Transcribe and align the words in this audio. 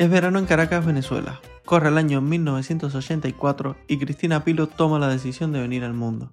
Es 0.00 0.08
verano 0.08 0.38
en 0.38 0.46
Caracas, 0.46 0.86
Venezuela. 0.86 1.42
Corre 1.66 1.90
el 1.90 1.98
año 1.98 2.22
1984 2.22 3.76
y 3.86 3.98
Cristina 3.98 4.42
Pilo 4.44 4.66
toma 4.66 4.98
la 4.98 5.08
decisión 5.08 5.52
de 5.52 5.60
venir 5.60 5.84
al 5.84 5.92
mundo. 5.92 6.30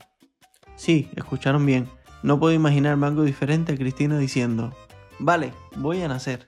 Sí, 0.78 1.12
escucharon 1.18 1.66
bien. 1.66 1.90
No 2.24 2.40
puedo 2.40 2.54
imaginarme 2.54 3.08
algo 3.08 3.24
diferente 3.24 3.74
a 3.74 3.76
Cristina 3.76 4.18
diciendo, 4.18 4.74
vale, 5.20 5.52
voy 5.76 6.02
a 6.02 6.08
nacer. 6.08 6.48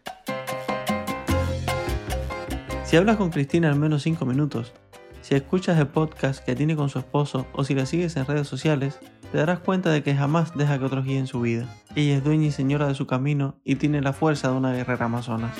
Si 2.85 2.95
hablas 2.95 3.17
con 3.17 3.31
Cristina 3.31 3.67
al 3.67 3.77
menos 3.77 4.03
5 4.03 4.25
minutos, 4.25 4.71
si 5.19 5.35
escuchas 5.35 5.77
el 5.77 5.87
podcast 5.87 6.41
que 6.45 6.55
tiene 6.55 6.77
con 6.77 6.87
su 6.87 6.99
esposo 6.99 7.47
o 7.51 7.65
si 7.65 7.75
la 7.75 7.85
sigues 7.85 8.15
en 8.15 8.27
redes 8.27 8.47
sociales, 8.47 8.97
te 9.29 9.37
darás 9.37 9.59
cuenta 9.59 9.91
de 9.91 10.03
que 10.03 10.15
jamás 10.15 10.57
deja 10.57 10.79
que 10.79 10.85
otros 10.85 11.03
guíen 11.03 11.27
su 11.27 11.41
vida. 11.41 11.67
Ella 11.97 12.15
es 12.15 12.23
dueña 12.23 12.47
y 12.47 12.51
señora 12.51 12.87
de 12.87 12.95
su 12.95 13.07
camino 13.07 13.59
y 13.65 13.75
tiene 13.75 14.01
la 14.01 14.13
fuerza 14.13 14.49
de 14.49 14.55
una 14.55 14.71
guerrera 14.71 15.07
amazonas. 15.07 15.51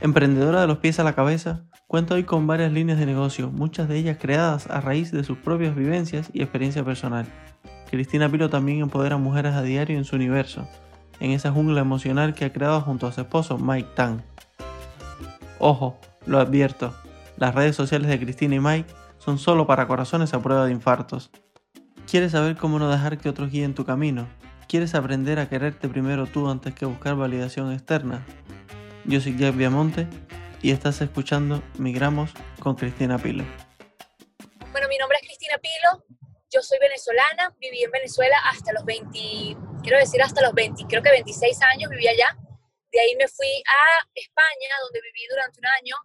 Emprendedora 0.00 0.60
de 0.60 0.68
los 0.68 0.78
pies 0.78 1.00
a 1.00 1.04
la 1.04 1.14
cabeza, 1.14 1.64
cuenta 1.88 2.14
hoy 2.14 2.22
con 2.22 2.46
varias 2.46 2.70
líneas 2.70 3.00
de 3.00 3.06
negocio, 3.06 3.50
muchas 3.50 3.88
de 3.88 3.96
ellas 3.96 4.16
creadas 4.20 4.70
a 4.70 4.80
raíz 4.80 5.10
de 5.10 5.24
sus 5.24 5.38
propias 5.38 5.74
vivencias 5.74 6.30
y 6.32 6.40
experiencia 6.40 6.84
personal. 6.84 7.26
Cristina 7.90 8.28
Pilo 8.28 8.48
también 8.48 8.80
empodera 8.80 9.16
a 9.16 9.18
mujeres 9.18 9.54
a 9.54 9.62
diario 9.62 9.98
en 9.98 10.04
su 10.04 10.14
universo, 10.14 10.68
en 11.18 11.32
esa 11.32 11.50
jungla 11.50 11.80
emocional 11.80 12.32
que 12.32 12.44
ha 12.44 12.52
creado 12.52 12.80
junto 12.80 13.08
a 13.08 13.12
su 13.12 13.22
esposo 13.22 13.58
Mike 13.58 13.88
Tang. 13.96 14.20
Ojo, 15.58 15.98
lo 16.26 16.38
advierto, 16.38 16.94
las 17.36 17.56
redes 17.56 17.74
sociales 17.74 18.08
de 18.08 18.20
Cristina 18.20 18.54
y 18.54 18.60
Mike 18.60 18.94
son 19.18 19.38
solo 19.38 19.66
para 19.66 19.88
corazones 19.88 20.32
a 20.32 20.40
prueba 20.40 20.66
de 20.66 20.72
infartos. 20.72 21.32
¿Quieres 22.08 22.32
saber 22.32 22.56
cómo 22.56 22.78
no 22.78 22.88
dejar 22.88 23.18
que 23.18 23.28
otros 23.28 23.50
guíen 23.50 23.74
tu 23.74 23.84
camino? 23.84 24.28
¿Quieres 24.68 24.94
aprender 24.94 25.40
a 25.40 25.48
quererte 25.48 25.88
primero 25.88 26.26
tú 26.26 26.48
antes 26.48 26.72
que 26.72 26.86
buscar 26.86 27.16
validación 27.16 27.72
externa? 27.72 28.24
Yo 29.08 29.22
soy 29.22 29.38
Jack 29.38 29.56
Viamonte 29.56 30.06
y 30.60 30.70
estás 30.70 31.00
escuchando 31.00 31.62
Migramos 31.78 32.28
con 32.60 32.76
Cristina 32.76 33.16
Pilo. 33.16 33.42
Bueno, 34.70 34.86
mi 34.86 34.98
nombre 34.98 35.16
es 35.22 35.26
Cristina 35.26 35.56
Pilo, 35.56 36.04
yo 36.52 36.60
soy 36.60 36.78
venezolana, 36.78 37.56
viví 37.58 37.82
en 37.82 37.90
Venezuela 37.90 38.36
hasta 38.52 38.70
los 38.74 38.84
20, 38.84 39.08
quiero 39.80 39.96
decir 39.96 40.20
hasta 40.20 40.42
los 40.42 40.52
20, 40.52 40.84
creo 40.86 41.02
que 41.02 41.08
26 41.08 41.58
años 41.72 41.88
viví 41.88 42.06
allá. 42.06 42.36
De 42.92 43.00
ahí 43.00 43.16
me 43.16 43.26
fui 43.28 43.48
a 43.48 44.04
España, 44.14 44.76
donde 44.82 45.00
viví 45.00 45.26
durante 45.30 45.58
un 45.58 45.66
año. 45.80 45.96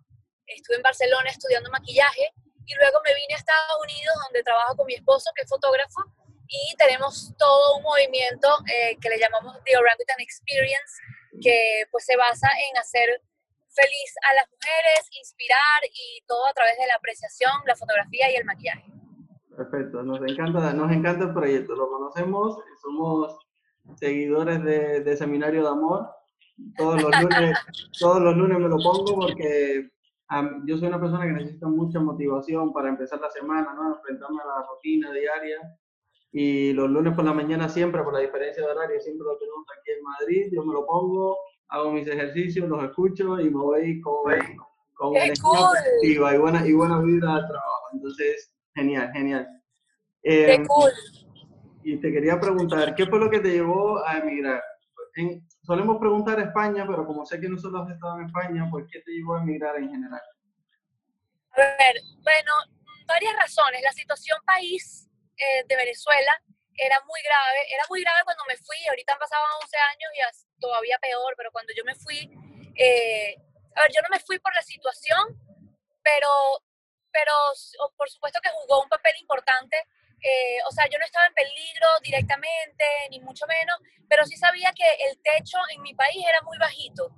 Estuve 0.47 0.77
en 0.77 0.83
Barcelona 0.83 1.29
estudiando 1.29 1.69
maquillaje 1.71 2.31
y 2.65 2.73
luego 2.75 3.01
me 3.03 3.13
vine 3.15 3.33
a 3.33 3.37
Estados 3.37 3.83
Unidos 3.83 4.15
donde 4.23 4.43
trabajo 4.43 4.77
con 4.77 4.85
mi 4.87 4.93
esposo 4.93 5.29
que 5.35 5.41
es 5.41 5.49
fotógrafo 5.49 5.99
y 6.47 6.73
tenemos 6.77 7.33
todo 7.37 7.75
un 7.75 7.83
movimiento 7.83 8.47
eh, 8.65 8.95
que 9.01 9.09
le 9.09 9.19
llamamos 9.19 9.57
The 9.65 9.75
Orangutan 9.75 10.21
Experience 10.21 11.03
que 11.42 11.84
pues 11.92 12.06
se 12.06 12.16
basa 12.17 12.48
en 12.70 12.78
hacer 12.78 13.22
feliz 13.70 14.12
a 14.30 14.36
las 14.36 14.45
mujeres, 14.50 15.09
inspirar 15.20 15.81
y 15.84 16.23
todo 16.28 16.45
a 16.48 16.53
través 16.53 16.78
de 16.78 16.88
la 16.88 16.95
apreciación, 16.95 17.52
la 17.66 17.76
fotografía 17.76 18.31
y 18.31 18.36
el 18.36 18.45
maquillaje. 18.45 18.86
Perfecto, 19.56 20.04
nos 20.04 20.20
encanta, 20.22 20.73
nos 20.73 20.92
encanta 20.92 21.26
el 21.26 21.34
proyecto, 21.34 21.76
lo 21.76 21.89
conocemos, 21.89 22.58
somos 22.81 23.38
seguidores 23.95 24.64
de, 24.64 25.02
de 25.02 25.17
Seminario 25.17 25.64
de 25.64 25.70
Amor, 25.70 26.09
todos 26.78 27.02
los 27.02 27.22
lunes, 27.22 27.58
todos 28.00 28.22
los 28.22 28.36
lunes 28.36 28.59
me 28.59 28.70
lo 28.70 28.78
pongo 28.78 29.16
porque 29.16 29.89
yo 30.66 30.78
soy 30.78 30.88
una 30.88 31.00
persona 31.00 31.26
que 31.26 31.34
necesita 31.34 31.67
mucha 31.67 32.00
motivación 32.00 32.73
para 32.73 32.89
empezar 32.89 33.20
la 33.20 33.30
semana, 33.30 33.73
¿no? 33.73 33.95
Enfrentarme 33.95 34.42
a 34.42 34.45
la 34.48 34.67
rutina 34.67 35.11
diaria. 35.11 35.59
Y 36.36 36.73
los 36.73 36.89
lunes 36.89 37.14
por 37.14 37.23
la 37.23 37.34
mañana 37.34 37.70
siempre, 37.70 38.02
por 38.02 38.11
la 38.11 38.20
diferencia 38.20 38.66
de 38.66 38.71
horario, 38.71 38.99
siempre 38.99 39.23
lo 39.23 39.38
tenemos 39.38 39.66
aquí 39.80 39.92
en 39.92 40.04
Madrid. 40.04 40.49
Yo 40.52 40.66
me 40.66 40.73
lo 40.73 40.83
pongo, 40.83 41.38
hago 41.67 41.92
mis 41.92 42.08
ejercicios, 42.08 42.67
los 42.67 42.83
escucho 42.83 43.39
y 43.39 43.52
me 43.52 43.61
voy 43.61 44.02
con, 44.02 44.33
con 44.95 45.16
energía 45.16 45.36
positiva 45.43 46.33
y 46.33 46.38
buena, 46.39 46.67
y 46.67 46.73
buena 46.73 46.99
vida 47.02 47.36
al 47.36 47.48
trabajo. 47.48 47.89
Entonces, 47.93 48.52
genial, 48.73 49.11
genial. 49.14 49.48
Qué 50.23 50.55
em, 50.55 50.66
cool. 50.66 50.92
Y 51.83 51.98
te 51.98 52.11
quería 52.11 52.39
preguntar, 52.39 52.95
¿qué 52.95 53.05
fue 53.05 53.20
lo 53.20 53.30
que 53.30 53.39
te 53.39 53.52
llevó 53.52 54.04
a 54.04 54.17
emigrar? 54.17 54.61
solemos 55.61 55.99
preguntar 55.99 56.39
a 56.39 56.45
España, 56.45 56.86
pero 56.88 57.05
como 57.05 57.23
sé 57.23 57.39
que 57.39 57.48
no 57.48 57.60
solo 57.60 57.83
has 57.83 57.89
estado 57.92 58.20
en 58.20 58.26
España, 58.26 58.67
pues 58.72 58.88
¿qué 58.92 58.99
te 59.02 59.11
llevó 59.11 59.36
a 59.36 59.43
emigrar 59.43 59.76
en 59.77 59.92
general? 59.92 60.22
A 61.52 61.61
ver, 61.61 62.02
bueno, 62.23 62.52
varias 63.08 63.36
razones. 63.36 63.82
La 63.83 63.92
situación 63.92 64.39
país 64.43 65.08
eh, 65.38 65.64
de 65.66 65.76
Venezuela 65.76 66.42
era 66.76 66.99
muy 67.05 67.21
grave, 67.21 67.60
era 67.70 67.83
muy 67.89 68.02
grave 68.02 68.21
cuando 68.26 68.44
me 68.48 68.58
fui, 68.58 68.77
ahorita 68.89 69.14
han 69.14 69.20
pasado 69.20 69.44
11 69.61 69.77
años 69.77 70.11
y 70.16 70.60
todavía 70.60 70.98
peor, 70.99 71.33
pero 71.38 71.52
cuando 71.52 71.71
yo 71.76 71.83
me 71.83 71.94
fui, 71.95 72.30
eh, 72.76 73.36
a 73.76 73.82
ver, 73.83 73.92
yo 73.93 74.02
no 74.02 74.10
me 74.10 74.20
fui 74.20 74.39
por 74.39 74.54
la 74.55 74.61
situación, 74.61 75.38
pero, 76.02 76.30
pero 77.11 77.33
por 77.95 78.10
supuesto 78.10 78.39
que 78.42 78.49
jugó 78.49 78.82
un 78.82 78.89
papel 78.89 79.14
importante 79.22 79.77
eh, 80.23 80.60
o 80.66 80.72
sea, 80.72 80.88
yo 80.89 80.98
no 80.98 81.05
estaba 81.05 81.27
en 81.27 81.33
peligro 81.33 81.88
directamente, 82.02 82.86
ni 83.10 83.20
mucho 83.20 83.45
menos, 83.45 83.77
pero 84.08 84.26
sí 84.26 84.38
sabía 84.38 84.72
que 84.72 84.88
el 85.10 85.22
techo 85.22 85.58
en 85.76 85.82
mi 85.82 85.93
país 85.93 86.23
era 86.26 86.42
muy 86.43 86.58
bajito. 86.58 87.10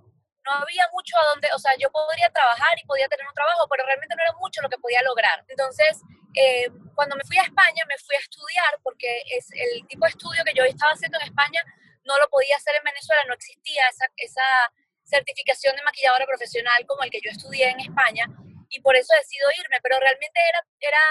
No 0.44 0.52
había 0.54 0.90
mucho 0.92 1.18
a 1.20 1.25
donde, 1.30 1.50
o 1.54 1.59
sea, 1.59 1.74
yo 1.78 1.92
podría 1.92 2.30
trabajar 2.31 2.74
y 2.81 2.86
podía 2.86 3.08
tener 3.08 3.28
un 3.28 3.34
trabajo, 3.34 3.68
pero 3.70 3.86
realmente 3.86 4.16
no 4.16 4.24
era 4.24 4.34
mucho 4.34 4.62
lo 4.62 4.70
que 4.70 4.80
podía 4.80 5.04
lograr. 5.04 5.46
Entonces, 5.48 6.02
eh, 6.35 6.68
cuando 6.94 7.16
me 7.16 7.23
fui 7.23 7.38
a 7.38 7.44
España, 7.44 7.84
me 7.88 7.97
fui 7.97 8.16
a 8.16 8.19
estudiar, 8.19 8.79
porque 8.84 9.22
es 9.31 9.47
el 9.51 9.88
tipo 9.88 10.06
de 10.06 10.12
estudio 10.12 10.44
que 10.44 10.53
yo 10.53 10.63
estaba 10.63 10.94
haciendo 10.94 11.18
en 11.19 11.28
España 11.28 11.63
no 12.06 12.18
lo 12.19 12.29
podía 12.29 12.56
hacer 12.56 12.75
en 12.78 12.84
Venezuela, 12.84 13.22
no 13.28 13.34
existía 13.34 13.84
esa, 13.90 14.06
esa 14.16 14.45
certificación 15.03 15.75
de 15.75 15.84
maquilladora 15.84 16.25
profesional 16.25 16.85
como 16.85 17.03
el 17.03 17.09
que 17.09 17.19
yo 17.22 17.31
estudié 17.31 17.69
en 17.69 17.79
España, 17.79 18.25
y 18.69 18.79
por 18.81 18.95
eso 18.95 19.13
decido 19.18 19.50
irme, 19.59 19.78
pero 19.81 20.00
realmente 20.00 20.40
era, 20.50 20.62
era 20.79 21.01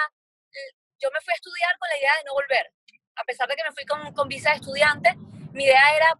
yo 1.00 1.10
me 1.12 1.20
fui 1.20 1.32
a 1.32 1.36
estudiar 1.36 1.76
con 1.78 1.88
la 1.88 1.98
idea 1.98 2.12
de 2.18 2.24
no 2.24 2.34
volver. 2.34 2.72
A 3.16 3.24
pesar 3.24 3.48
de 3.48 3.56
que 3.56 3.64
me 3.64 3.72
fui 3.72 3.84
con, 3.84 4.12
con 4.14 4.28
visa 4.28 4.50
de 4.50 4.56
estudiante, 4.56 5.14
mi 5.52 5.64
idea 5.64 5.96
era, 5.96 6.18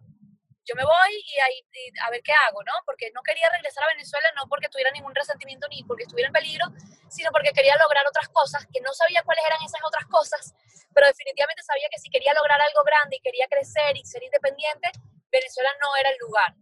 yo 0.65 0.75
me 0.75 0.83
voy 0.83 1.11
y, 1.13 1.39
ahí, 1.39 1.61
a 2.01 2.09
ver 2.09 2.21
qué 2.23 2.33
hago, 2.33 2.63
¿no? 2.63 2.73
Porque 2.85 3.11
no 3.13 3.21
quería 3.21 3.49
regresar 3.49 3.83
a 3.83 3.93
Venezuela, 3.93 4.29
no 4.35 4.47
porque 4.49 4.67
tuviera 4.69 4.91
ningún 4.91 5.13
resentimiento 5.13 5.67
ni 5.69 5.83
porque 5.83 6.03
estuviera 6.03 6.27
en 6.27 6.33
peligro, 6.33 6.65
sino 7.09 7.31
porque 7.31 7.53
quería 7.53 7.77
lograr 7.77 8.05
otras 8.07 8.29
cosas, 8.29 8.65
que 8.73 8.81
no 8.81 8.93
sabía 8.93 9.21
cuáles 9.23 9.45
eran 9.45 9.61
esas 9.63 9.81
otras 9.85 10.05
cosas, 10.09 10.53
pero 10.93 11.07
definitivamente 11.07 11.61
sabía 11.63 11.87
que 11.91 11.99
si 11.99 12.09
quería 12.09 12.33
lograr 12.33 12.59
algo 12.59 12.83
grande 12.83 13.17
y 13.17 13.21
quería 13.21 13.47
crecer 13.47 13.95
y 13.95 14.05
ser 14.05 14.23
independiente, 14.23 14.91
Venezuela 15.31 15.69
no 15.81 15.95
era 15.97 16.09
el 16.09 16.17
lugar. 16.17 16.55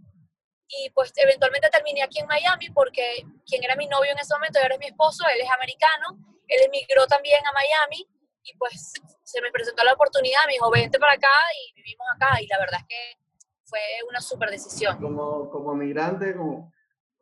Y 0.67 0.89
pues 0.89 1.13
eventualmente 1.15 1.69
terminé 1.69 2.03
aquí 2.03 2.19
en 2.19 2.27
Miami 2.27 2.69
porque 2.71 3.23
quien 3.45 3.63
era 3.63 3.75
mi 3.75 3.87
novio 3.87 4.11
en 4.11 4.19
ese 4.19 4.33
momento, 4.33 4.59
ahora 4.59 4.73
es 4.73 4.79
mi 4.79 4.87
esposo, 4.87 5.23
él 5.27 5.39
es 5.39 5.51
americano, 5.51 6.17
él 6.47 6.65
emigró 6.65 7.05
también 7.07 7.45
a 7.45 7.51
Miami 7.51 8.07
y 8.43 8.57
pues 8.57 8.93
se 9.23 9.41
me 9.41 9.51
presentó 9.51 9.83
la 9.83 9.93
oportunidad, 9.93 10.41
me 10.47 10.53
dijo, 10.53 10.69
vente 10.71 10.99
para 10.99 11.13
acá 11.13 11.31
y 11.55 11.73
vivimos 11.73 12.07
acá 12.15 12.41
y 12.41 12.47
la 12.47 12.59
verdad 12.59 12.79
es 12.81 12.87
que 12.87 13.22
fue 13.65 13.79
una 14.09 14.21
súper 14.21 14.49
decisión. 14.49 14.99
Como, 14.99 15.49
como 15.49 15.75
migrante, 15.75 16.35
como, 16.35 16.71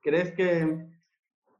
¿crees 0.01 0.33
que 0.33 0.67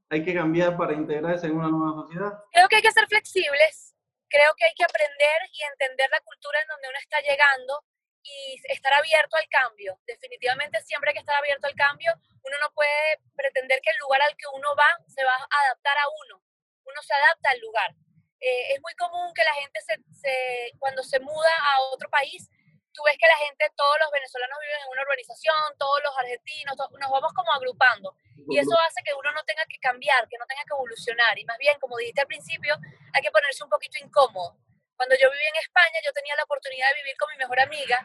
hay 0.09 0.24
que 0.24 0.34
cambiar 0.34 0.78
para 0.78 0.94
integrarse 0.94 1.47
en 1.47 1.58
una 1.58 1.69
nueva 1.69 2.02
sociedad? 2.03 2.34
Creo 2.52 2.68
que 2.68 2.75
hay 2.78 2.81
que 2.81 2.92
ser 2.92 3.08
flexibles, 3.08 3.96
creo 4.28 4.52
que 4.58 4.66
hay 4.66 4.74
que 4.75 4.84
aprender 4.84 5.40
y 5.53 5.64
entender 5.64 6.09
la 6.09 6.22
cultura 6.22 6.59
en 6.62 6.68
donde 6.68 6.90
uno 6.90 7.00
está 7.00 7.19
llegando 7.22 7.84
y 8.24 8.62
estar 8.69 8.94
abierto 8.94 9.36
al 9.38 9.47
cambio. 9.50 9.97
Definitivamente 10.06 10.81
siempre 10.84 11.09
hay 11.09 11.13
que 11.13 11.25
estar 11.25 11.36
abierto 11.36 11.68
al 11.68 11.75
cambio. 11.75 12.13
Uno 12.44 12.58
no 12.62 12.72
puede 12.74 13.19
pretender 13.36 13.81
que 13.81 13.90
el 13.92 13.98
lugar 13.98 14.22
al 14.22 14.36
que 14.36 14.46
uno 14.53 14.75
va 14.78 14.90
se 15.08 15.24
va 15.24 15.34
a 15.34 15.58
adaptar 15.66 15.98
a 15.98 16.07
uno. 16.25 16.44
Uno 16.86 17.01
se 17.01 17.13
adapta 17.13 17.50
al 17.51 17.60
lugar. 17.60 17.95
Eh, 18.42 18.74
es 18.74 18.81
muy 18.81 18.94
común 18.95 19.31
que 19.34 19.44
la 19.44 19.54
gente 19.54 19.80
se, 19.81 20.74
cuando 20.80 21.04
se 21.04 21.19
muda 21.19 21.54
a 21.74 21.81
otro 21.94 22.10
país, 22.10 22.50
tú 22.93 23.01
ves 23.03 23.17
que 23.17 23.27
la 23.27 23.38
gente, 23.47 23.71
todos 23.75 23.97
los 23.99 24.11
venezolanos 24.11 24.59
viven 24.59 24.81
en 24.81 24.89
una 24.91 25.01
urbanización, 25.01 25.77
todos 25.77 25.99
los 26.03 26.13
argentinos, 26.17 26.75
nos 26.75 27.11
vamos 27.11 27.31
como 27.33 27.51
agrupando. 27.51 28.15
Y 28.49 28.57
eso 28.57 28.75
hace 28.79 29.01
que 29.03 29.13
uno 29.13 29.31
no 29.31 29.43
tenga 29.43 29.63
que 29.65 29.77
cambiar, 29.79 30.27
que 30.27 30.38
no 30.38 30.45
tenga 30.45 30.63
que 30.63 30.73
evolucionar. 30.73 31.38
Y 31.38 31.45
más 31.45 31.57
bien, 31.57 31.79
como 31.79 31.97
dijiste 31.97 32.21
al 32.21 32.27
principio, 32.27 32.75
hay 33.13 33.21
que 33.21 33.31
ponerse 33.31 33.63
un 33.63 33.69
poquito 33.69 33.97
incómodo. 34.03 34.57
Cuando 34.95 35.15
yo 35.15 35.31
viví 35.31 35.45
en 35.45 35.61
España, 35.61 35.97
yo 36.05 36.11
tenía 36.13 36.35
la 36.35 36.43
oportunidad 36.43 36.89
de 36.89 37.01
vivir 37.01 37.15
con 37.17 37.29
mi 37.31 37.38
mejor 37.38 37.59
amiga 37.59 38.03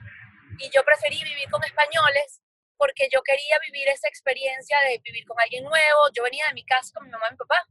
y 0.59 0.71
yo 0.71 0.83
preferí 0.85 1.23
vivir 1.25 1.51
con 1.51 1.63
españoles 1.65 2.41
porque 2.77 3.09
yo 3.13 3.23
quería 3.23 3.59
vivir 3.61 3.89
esa 3.89 4.09
experiencia 4.09 4.77
de 4.89 5.01
vivir 5.05 5.25
con 5.27 5.39
alguien 5.41 5.65
nuevo. 5.65 6.01
Yo 6.15 6.23
venía 6.23 6.47
de 6.49 6.55
mi 6.55 6.65
casa 6.65 6.93
con 6.95 7.05
mi 7.05 7.11
mamá 7.11 7.27
y 7.29 7.33
mi 7.33 7.37
papá. 7.37 7.67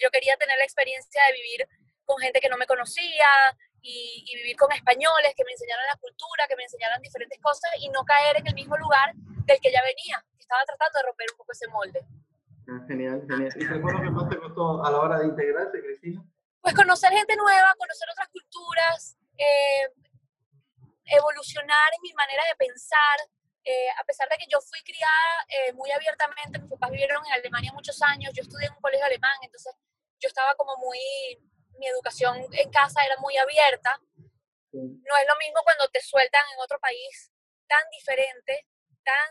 Yo 0.00 0.10
quería 0.10 0.36
tener 0.36 0.58
la 0.58 0.64
experiencia 0.64 1.22
de 1.26 1.32
vivir 1.32 1.68
con 2.04 2.18
gente 2.18 2.40
que 2.40 2.48
no 2.48 2.56
me 2.56 2.66
conocía 2.66 3.26
y, 3.82 4.36
vivir 4.36 4.56
con 4.56 4.70
españoles 4.72 5.34
que 5.36 5.44
me 5.44 5.52
enseñaran 5.52 5.86
la 5.86 5.96
cultura, 5.96 6.46
que 6.48 6.56
me 6.56 6.64
enseñaran 6.64 7.00
diferentes 7.02 7.38
cosas 7.40 7.70
y 7.80 7.88
no 7.88 8.04
caer 8.04 8.38
en 8.38 8.46
el 8.46 8.54
mismo 8.54 8.76
lugar 8.76 9.12
del 9.14 9.60
que 9.60 9.72
ya 9.72 9.82
venía. 9.82 10.24
Estaba 10.38 10.62
tratando 10.64 10.98
de 10.98 11.06
romper 11.06 11.26
un 11.32 11.36
poco 11.36 11.52
ese 11.52 11.68
molde. 11.68 12.00
Ah, 12.68 12.84
genial, 12.86 13.24
genial. 13.28 13.52
¿Y 13.56 13.66
qué 13.66 13.80
fue 13.80 13.92
lo 13.92 14.00
que 14.00 14.10
más 14.10 14.28
te 14.28 14.38
costó 14.38 14.84
a 14.84 14.90
la 14.90 14.98
hora 14.98 15.18
de 15.18 15.26
integrarse, 15.26 15.80
Cristina? 15.80 16.22
Pues 16.60 16.74
conocer 16.74 17.10
gente 17.12 17.36
nueva, 17.36 17.74
conocer 17.78 18.08
otras 18.12 18.28
culturas, 18.28 19.16
eh, 19.36 19.88
evolucionar 21.06 21.88
en 21.96 22.02
mi 22.02 22.12
manera 22.12 22.42
de 22.44 22.54
pensar, 22.56 23.18
eh, 23.64 23.90
a 23.98 24.04
pesar 24.04 24.28
de 24.28 24.36
que 24.36 24.46
yo 24.48 24.60
fui 24.60 24.80
criada 24.82 25.44
eh, 25.48 25.72
muy 25.72 25.90
abiertamente, 25.90 26.58
mis 26.58 26.70
papás 26.70 26.90
vivieron 26.90 27.24
en 27.26 27.32
Alemania 27.32 27.72
muchos 27.72 28.00
años, 28.02 28.32
yo 28.34 28.42
estudié 28.42 28.66
en 28.66 28.74
un 28.74 28.80
colegio 28.80 29.04
alemán, 29.04 29.36
entonces 29.42 29.74
yo 30.18 30.28
estaba 30.28 30.54
como 30.54 30.76
muy, 30.76 30.98
mi 31.80 31.88
educación 31.88 32.36
en 32.52 32.70
casa 32.70 33.02
era 33.04 33.16
muy 33.18 33.36
abierta. 33.38 33.98
No 34.72 35.14
es 35.16 35.26
lo 35.26 35.36
mismo 35.40 35.60
cuando 35.64 35.88
te 35.88 36.00
sueltan 36.00 36.42
en 36.52 36.60
otro 36.60 36.78
país 36.78 37.32
tan 37.66 37.82
diferente, 37.90 38.66
tan 39.02 39.30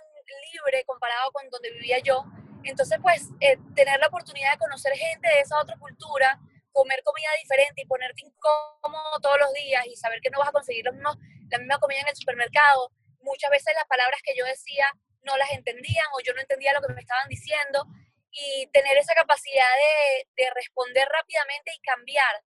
libre 0.52 0.84
comparado 0.86 1.32
con 1.32 1.48
donde 1.50 1.72
vivía 1.72 2.00
yo. 2.00 2.26
Entonces, 2.64 2.98
pues, 3.02 3.30
eh, 3.40 3.58
tener 3.76 4.00
la 4.00 4.08
oportunidad 4.08 4.52
de 4.52 4.58
conocer 4.58 4.94
gente 4.94 5.30
de 5.30 5.40
esa 5.42 5.60
otra 5.62 5.78
cultura, 5.78 6.40
comer 6.72 7.02
comida 7.04 7.30
diferente 7.42 7.82
y 7.84 7.86
ponerte 7.86 8.24
incómodo 8.26 9.20
todos 9.22 9.40
los 9.40 9.54
días 9.54 9.86
y 9.86 9.96
saber 9.96 10.20
que 10.22 10.30
no 10.30 10.40
vas 10.40 10.50
a 10.50 10.52
conseguir 10.52 10.86
la 10.86 11.58
misma 11.58 11.80
comida 11.80 12.00
en 12.02 12.08
el 12.08 12.16
supermercado. 12.16 12.92
Muchas 13.22 13.52
veces 13.52 13.74
las 13.76 13.86
palabras 13.86 14.22
que 14.24 14.36
yo 14.36 14.46
decía 14.46 14.92
no 15.22 15.38
las 15.38 15.52
entendían 15.52 16.06
o 16.14 16.22
yo 16.22 16.34
no 16.34 16.42
entendía 16.42 16.74
lo 16.74 16.82
que 16.82 16.94
me 16.94 17.02
estaban 17.02 17.28
diciendo 17.30 17.86
y 18.32 18.68
tener 18.72 18.98
esa 18.98 19.14
capacidad 19.14 19.72
de, 19.78 20.44
de 20.44 20.50
responder 20.54 21.08
rápidamente 21.08 21.72
y 21.76 21.82
cambiar, 21.82 22.44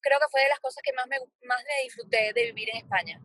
creo 0.00 0.18
que 0.18 0.30
fue 0.30 0.42
de 0.42 0.48
las 0.48 0.60
cosas 0.60 0.82
que 0.84 0.92
más 0.92 1.06
me, 1.06 1.18
más 1.46 1.62
me 1.64 1.84
disfruté 1.84 2.32
de 2.34 2.52
vivir 2.52 2.68
en 2.70 2.78
España. 2.78 3.20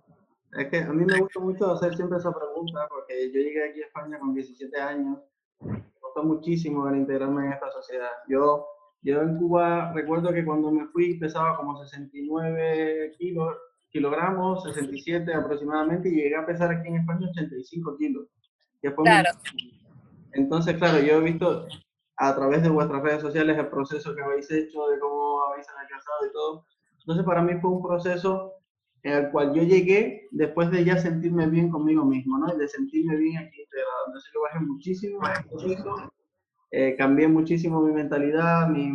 Es 0.58 0.70
que 0.70 0.78
a 0.80 0.94
mí 0.94 1.04
me 1.06 1.20
gusta 1.20 1.40
mucho 1.40 1.72
hacer 1.74 1.96
siempre 1.96 2.18
esa 2.18 2.32
pregunta 2.32 2.88
porque 2.88 3.32
yo 3.32 3.40
llegué 3.40 3.70
aquí 3.70 3.84
a 3.84 3.88
España 3.88 4.20
con 4.20 4.34
17 4.34 4.80
años, 4.80 5.20
me 5.60 5.84
costó 6.00 6.24
muchísimo 6.24 6.88
integrarme 6.94 7.48
en 7.48 7.54
esta 7.54 7.70
sociedad. 7.72 8.12
Yo 8.28 8.66
yo 9.02 9.22
en 9.22 9.38
Cuba 9.38 9.92
recuerdo 9.94 10.34
que 10.34 10.44
cuando 10.44 10.72
me 10.72 10.88
fui 10.88 11.18
pesaba 11.20 11.56
como 11.56 11.78
69 11.78 13.14
kilos, 13.18 13.56
kilogramos, 13.90 14.64
67 14.64 15.34
aproximadamente, 15.34 16.10
y 16.10 16.16
llegué 16.16 16.36
a 16.36 16.46
pesar 16.46 16.72
aquí 16.72 16.88
en 16.88 16.96
España 16.98 17.28
85 17.30 17.98
kilos. 17.98 18.28
claro. 18.82 19.30
Entonces, 20.34 20.78
claro, 20.78 21.00
yo 21.00 21.18
he 21.18 21.22
visto 21.22 21.68
a 22.18 22.36
través 22.36 22.64
de 22.64 22.70
vuestras 22.70 23.02
redes 23.02 23.22
sociales 23.22 23.58
el 23.58 23.68
proceso 23.68 24.16
que 24.16 24.22
habéis 24.22 24.50
hecho, 24.52 24.88
de 24.88 25.00
cómo 25.00 25.44
habéis 25.52 25.68
adelgazado 25.70 26.26
y 26.28 26.32
todo. 26.34 26.66
Entonces, 27.00 27.26
para 27.26 27.42
mí 27.42 27.54
fue 27.62 27.72
un 27.72 27.84
proceso 27.84 28.54
en 29.04 29.14
el 29.14 29.32
cual 29.32 29.54
yo 29.54 29.64
llegué 29.64 30.28
después 30.32 30.72
de 30.72 30.84
ya 30.84 30.98
sentirme 30.98 31.48
bien 31.48 31.70
conmigo 31.70 32.04
mismo, 32.04 32.38
¿no? 32.38 32.54
Y 32.54 32.58
de 32.58 32.68
sentirme 32.68 33.16
bien 33.16 33.38
aquí 33.38 33.62
integrado. 33.62 34.08
Entonces, 34.08 34.32
yo 34.34 34.42
bajé 34.42 34.60
muchísimo, 34.60 35.20
muchísimo 35.52 36.12
eh, 36.72 36.96
cambié 36.98 37.28
muchísimo 37.28 37.82
mi 37.82 37.94
mentalidad, 37.94 38.68
mi, 38.68 38.92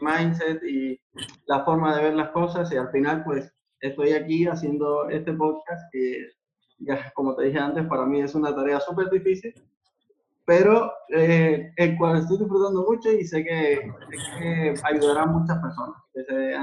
mindset 0.00 0.62
y 0.64 1.00
la 1.46 1.64
forma 1.64 1.96
de 1.96 2.02
ver 2.02 2.14
las 2.14 2.30
cosas 2.30 2.70
y 2.72 2.76
al 2.76 2.90
final 2.90 3.22
pues 3.24 3.52
estoy 3.80 4.12
aquí 4.12 4.46
haciendo 4.46 5.08
este 5.08 5.32
podcast 5.32 5.80
que 5.92 6.32
ya 6.78 7.12
como 7.14 7.36
te 7.36 7.44
dije 7.44 7.58
antes 7.58 7.86
para 7.86 8.04
mí 8.04 8.20
es 8.20 8.34
una 8.34 8.54
tarea 8.54 8.80
súper 8.80 9.08
difícil 9.10 9.54
pero 10.46 10.94
eh, 11.08 11.72
el 11.76 11.98
cual 11.98 12.18
estoy 12.18 12.38
disfrutando 12.38 12.84
mucho 12.84 13.10
y 13.10 13.24
sé 13.24 13.42
que, 13.42 13.92
que 14.38 14.74
ayudará 14.84 15.22
a 15.22 15.26
muchas 15.26 15.58
personas. 15.60 16.00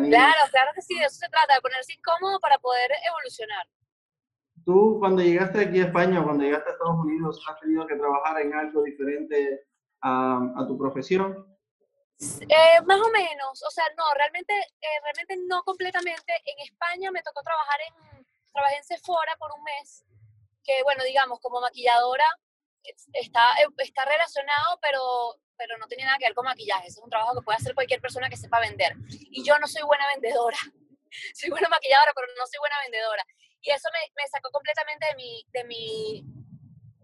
claro, 0.09 0.41
claro 0.51 0.71
que 0.74 0.81
sí, 0.81 0.97
de 0.97 1.06
eso 1.06 1.18
se 1.18 1.30
trata, 1.30 1.56
de 1.56 1.62
ponerse 1.62 1.91
incómodo 1.91 2.39
para 2.39 2.57
poder 2.59 2.89
evolucionar. 3.06 3.68
Tú 4.65 4.97
cuando 5.00 5.21
llegaste 5.21 5.59
aquí 5.59 5.81
a 5.81 5.88
España, 5.88 6.24
cuando 6.24 6.45
llegaste 6.45 6.69
a 6.69 6.74
Estados 6.74 7.00
Unidos, 7.00 7.45
has 7.50 7.59
tenido 7.59 7.85
que 7.85 7.97
trabajar 7.97 8.39
en 8.39 8.53
algo 8.53 8.83
diferente 8.83 9.65
a, 10.01 10.65
tu 10.65 10.77
profesión? 10.77 11.45
Eh, 12.19 12.81
más 12.85 13.01
o 13.01 13.09
menos, 13.12 13.63
o 13.63 13.69
sea, 13.69 13.83
no, 13.97 14.03
realmente, 14.15 14.53
eh, 14.53 15.00
realmente 15.03 15.35
no 15.45 15.62
completamente. 15.63 16.33
En 16.45 16.59
España 16.63 17.12
me 17.12 17.21
tocó 17.21 17.41
trabajar 17.44 17.80
en, 17.81 18.25
trabajé 18.53 18.77
en 18.77 18.83
Sephora 18.85 19.35
por 19.38 19.51
un 19.57 19.63
mes, 19.63 20.06
que 20.63 20.81
bueno, 20.83 21.03
digamos, 21.03 21.41
como 21.41 21.59
maquilladora 21.59 22.25
está, 23.13 23.56
está 23.77 24.06
relacionado, 24.06 24.80
pero, 24.81 25.01
pero 25.57 25.77
no 25.77 25.88
tiene 25.88 26.06
nada 26.06 26.18
que 26.18 26.25
ver 26.25 26.33
con 26.33 26.45
maquillaje. 26.45 26.88
es 26.88 26.97
un 26.97 27.09
trabajo 27.09 27.35
que 27.35 27.44
puede 27.44 27.57
hacer 27.57 27.74
cualquier 27.74 28.01
persona 28.01 28.30
que 28.30 28.38
sepa 28.38 28.59
vender. 28.59 28.94
Y 29.09 29.44
yo 29.44 29.57
no 29.59 29.68
soy 29.68 29.83
buena 29.83 30.07
vendedora. 30.07 30.57
soy 31.35 31.50
buena 31.50 31.69
maquilladora, 31.69 32.12
pero 32.15 32.27
no 32.38 32.45
soy 32.47 32.59
buena 32.59 32.80
vendedora. 32.81 33.25
Y 33.62 33.71
eso 33.71 33.88
me, 33.94 34.00
me 34.15 34.27
sacó 34.27 34.50
completamente 34.51 35.07
de 35.07 35.15
mi, 35.15 35.45
de, 35.53 35.63
mi, 35.63 36.24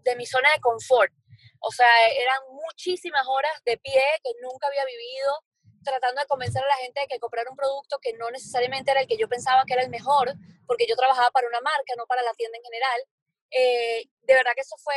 de 0.04 0.16
mi 0.16 0.26
zona 0.26 0.52
de 0.52 0.60
confort. 0.60 1.12
O 1.60 1.70
sea, 1.70 1.88
eran 2.08 2.40
muchísimas 2.52 3.26
horas 3.28 3.52
de 3.64 3.76
pie 3.78 4.02
que 4.22 4.32
nunca 4.42 4.66
había 4.66 4.84
vivido, 4.84 5.44
tratando 5.84 6.20
de 6.20 6.26
convencer 6.26 6.62
a 6.62 6.68
la 6.68 6.76
gente 6.76 7.00
de 7.00 7.06
que 7.06 7.18
comprar 7.18 7.48
un 7.48 7.56
producto 7.56 7.98
que 8.00 8.12
no 8.14 8.30
necesariamente 8.30 8.90
era 8.90 9.00
el 9.00 9.06
que 9.06 9.16
yo 9.16 9.28
pensaba 9.28 9.64
que 9.66 9.74
era 9.74 9.82
el 9.82 9.90
mejor, 9.90 10.32
porque 10.66 10.86
yo 10.88 10.96
trabajaba 10.96 11.30
para 11.30 11.48
una 11.48 11.60
marca, 11.60 11.94
no 11.96 12.06
para 12.06 12.22
la 12.22 12.32
tienda 12.34 12.58
en 12.58 12.64
general. 12.64 13.00
Eh, 13.50 14.08
de 14.22 14.34
verdad 14.34 14.52
que 14.54 14.60
eso 14.60 14.76
fue, 14.78 14.94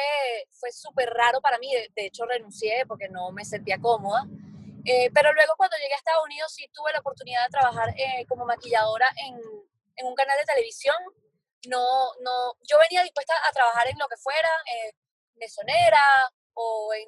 fue 0.51 0.71
súper 0.71 1.09
raro 1.09 1.41
para 1.41 1.57
mí, 1.57 1.73
de, 1.73 2.05
hecho 2.05 2.25
renuncié 2.25 2.85
porque 2.87 3.09
no 3.09 3.31
me 3.31 3.45
sentía 3.45 3.79
cómoda. 3.79 4.23
Eh, 4.85 5.09
pero 5.13 5.33
luego 5.33 5.53
cuando 5.55 5.77
llegué 5.77 5.93
a 5.93 5.97
Estados 5.97 6.25
Unidos 6.25 6.53
sí 6.53 6.67
tuve 6.73 6.91
la 6.91 6.99
oportunidad 6.99 7.43
de 7.45 7.49
trabajar 7.49 7.89
eh, 7.97 8.25
como 8.27 8.45
maquilladora 8.45 9.09
en, 9.25 9.35
en, 9.95 10.05
un 10.05 10.13
canal 10.13 10.37
de 10.37 10.45
televisión. 10.45 10.95
No, 11.67 12.13
no, 12.21 12.53
yo 12.69 12.77
venía 12.79 13.01
dispuesta 13.01 13.33
a 13.47 13.51
trabajar 13.53 13.87
en 13.87 13.97
lo 13.97 14.07
que 14.07 14.17
fuera, 14.17 14.49
mesonera, 15.35 16.03
o 16.53 16.93
en, 16.93 17.05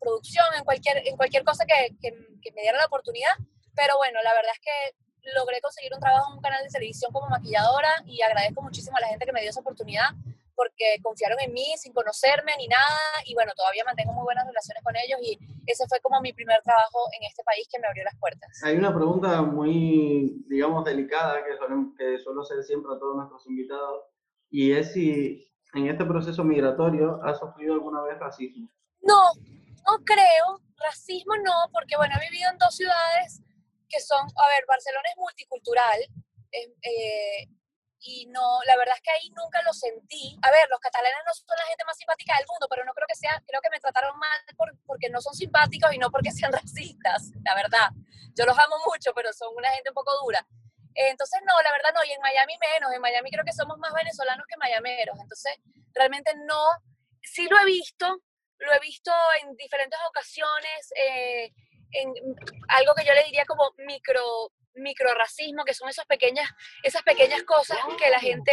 producción, 0.00 0.46
en 0.56 0.64
cualquier, 0.64 1.06
en 1.06 1.16
cualquier 1.16 1.44
cosa 1.44 1.64
que, 1.64 1.96
que, 2.00 2.52
me 2.52 2.62
diera 2.62 2.78
la 2.78 2.86
oportunidad. 2.86 3.32
Pero 3.74 3.96
bueno, 3.96 4.20
la 4.22 4.34
verdad 4.34 4.52
es 4.52 4.60
que 4.60 5.30
logré 5.34 5.60
conseguir 5.60 5.92
un 5.94 6.00
trabajo 6.00 6.30
en 6.30 6.36
un 6.36 6.42
canal 6.42 6.62
de 6.62 6.70
televisión 6.70 7.12
como 7.12 7.28
maquilladora 7.28 8.02
y 8.06 8.22
agradezco 8.22 8.62
muchísimo 8.62 8.96
a 8.96 9.00
la 9.00 9.08
gente 9.08 9.26
que 9.26 9.32
me 9.32 9.40
dio 9.40 9.50
esa 9.50 9.60
oportunidad 9.60 10.08
porque 10.58 10.98
confiaron 11.02 11.38
en 11.40 11.52
mí 11.52 11.72
sin 11.78 11.92
conocerme 11.92 12.50
ni 12.58 12.66
nada 12.66 13.22
y 13.24 13.34
bueno, 13.34 13.52
todavía 13.54 13.84
mantengo 13.86 14.12
muy 14.12 14.24
buenas 14.24 14.44
relaciones 14.44 14.82
con 14.82 14.96
ellos 14.96 15.20
y 15.22 15.38
ese 15.66 15.86
fue 15.86 16.00
como 16.00 16.20
mi 16.20 16.32
primer 16.32 16.60
trabajo 16.62 17.06
en 17.16 17.24
este 17.24 17.44
país 17.44 17.68
que 17.70 17.78
me 17.78 17.86
abrió 17.86 18.02
las 18.02 18.18
puertas. 18.18 18.50
Hay 18.64 18.76
una 18.76 18.92
pregunta 18.92 19.40
muy, 19.42 20.42
digamos, 20.48 20.84
delicada 20.84 21.44
que, 21.44 21.56
suelo, 21.56 21.94
que 21.96 22.18
suelo 22.18 22.42
hacer 22.42 22.64
siempre 22.64 22.90
a 22.92 22.98
todos 22.98 23.14
nuestros 23.14 23.46
invitados 23.46 24.02
y 24.50 24.72
es 24.72 24.92
si 24.92 25.48
en 25.74 25.86
este 25.86 26.04
proceso 26.04 26.42
migratorio 26.42 27.20
has 27.22 27.38
sufrido 27.38 27.74
alguna 27.74 28.02
vez 28.02 28.18
racismo? 28.18 28.68
No, 29.02 29.22
no 29.86 30.04
creo. 30.04 30.60
Racismo 30.76 31.36
no, 31.36 31.70
porque 31.72 31.96
bueno, 31.96 32.14
he 32.16 32.30
vivido 32.30 32.50
en 32.50 32.58
dos 32.58 32.74
ciudades 32.74 33.42
que 33.88 34.00
son, 34.00 34.20
a 34.20 34.48
ver, 34.48 34.64
Barcelona 34.66 35.08
es 35.10 35.18
multicultural. 35.18 36.00
Eh, 36.52 37.48
y 38.00 38.26
no, 38.26 38.60
la 38.66 38.76
verdad 38.76 38.94
es 38.96 39.02
que 39.02 39.10
ahí 39.10 39.30
nunca 39.30 39.60
lo 39.62 39.72
sentí. 39.72 40.38
A 40.42 40.50
ver, 40.50 40.68
los 40.70 40.80
catalanes 40.80 41.18
no 41.26 41.34
son 41.34 41.46
la 41.56 41.66
gente 41.66 41.84
más 41.84 41.96
simpática 41.96 42.36
del 42.36 42.46
mundo, 42.48 42.66
pero 42.70 42.84
no 42.84 42.94
creo 42.94 43.06
que 43.06 43.14
sea, 43.14 43.42
creo 43.46 43.60
que 43.60 43.70
me 43.70 43.80
trataron 43.80 44.18
mal 44.18 44.38
porque 44.86 45.08
no 45.10 45.20
son 45.20 45.34
simpáticos 45.34 45.92
y 45.92 45.98
no 45.98 46.10
porque 46.10 46.30
sean 46.32 46.52
racistas, 46.52 47.30
la 47.44 47.54
verdad. 47.54 47.90
Yo 48.34 48.46
los 48.46 48.56
amo 48.58 48.76
mucho, 48.86 49.12
pero 49.14 49.32
son 49.32 49.54
una 49.56 49.70
gente 49.70 49.90
un 49.90 49.94
poco 49.94 50.12
dura. 50.22 50.46
Entonces, 50.94 51.40
no, 51.46 51.60
la 51.62 51.72
verdad 51.72 51.90
no, 51.94 52.04
y 52.04 52.10
en 52.10 52.20
Miami 52.20 52.58
menos, 52.58 52.92
en 52.92 53.00
Miami 53.00 53.30
creo 53.30 53.44
que 53.44 53.52
somos 53.52 53.78
más 53.78 53.92
venezolanos 53.94 54.44
que 54.48 54.56
mayameros, 54.56 55.16
entonces 55.20 55.54
realmente 55.94 56.32
no, 56.44 56.60
sí 57.22 57.46
lo 57.48 57.56
he 57.60 57.64
visto, 57.66 58.20
lo 58.58 58.72
he 58.72 58.80
visto 58.80 59.12
en 59.40 59.54
diferentes 59.54 59.98
ocasiones, 60.08 60.92
eh, 60.96 61.52
en 61.92 62.12
algo 62.68 62.94
que 62.94 63.04
yo 63.04 63.14
le 63.14 63.24
diría 63.24 63.44
como 63.46 63.72
micro, 63.78 64.50
micro 64.78 65.08
racismo, 65.14 65.64
que 65.64 65.74
son 65.74 65.88
esas 65.88 66.06
pequeñas, 66.06 66.48
esas 66.82 67.02
pequeñas 67.02 67.42
cosas 67.42 67.78
que 67.98 68.10
la 68.10 68.20
gente 68.20 68.52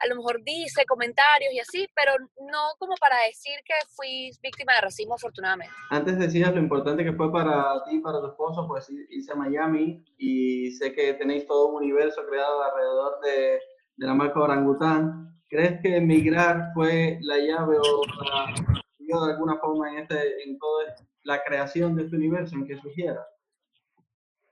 a 0.00 0.06
lo 0.06 0.16
mejor 0.16 0.42
dice 0.44 0.84
comentarios 0.86 1.52
y 1.52 1.58
así, 1.58 1.88
pero 1.94 2.12
no 2.50 2.58
como 2.78 2.94
para 3.00 3.20
decir 3.24 3.54
que 3.64 3.74
fui 3.96 4.30
víctima 4.42 4.74
de 4.74 4.82
racismo 4.82 5.14
afortunadamente. 5.14 5.74
Antes 5.90 6.18
decías 6.18 6.54
lo 6.54 6.60
importante 6.60 7.04
que 7.04 7.12
fue 7.12 7.32
para 7.32 7.82
ti 7.84 7.96
y 7.96 8.00
para 8.00 8.20
tu 8.20 8.28
esposo, 8.28 8.66
pues 8.68 8.88
irse 9.10 9.32
a 9.32 9.36
Miami 9.36 10.04
y 10.16 10.70
sé 10.72 10.92
que 10.92 11.14
tenéis 11.14 11.46
todo 11.46 11.68
un 11.68 11.82
universo 11.82 12.24
creado 12.28 12.62
alrededor 12.62 13.20
de, 13.20 13.60
de 13.96 14.06
la 14.06 14.14
marca 14.14 14.40
Orangután. 14.40 15.34
¿Crees 15.48 15.80
que 15.80 15.96
emigrar 15.96 16.70
fue 16.74 17.18
la 17.22 17.38
llave 17.38 17.78
o 17.78 18.02
la, 18.24 18.54
de 18.98 19.32
alguna 19.32 19.58
forma 19.58 19.90
en, 19.90 19.98
este, 20.00 20.42
en 20.44 20.58
toda 20.58 20.94
la 21.22 21.42
creación 21.42 21.96
de 21.96 22.04
este 22.04 22.16
universo 22.16 22.54
en 22.54 22.66
que 22.66 22.76
surgiera? 22.76 23.26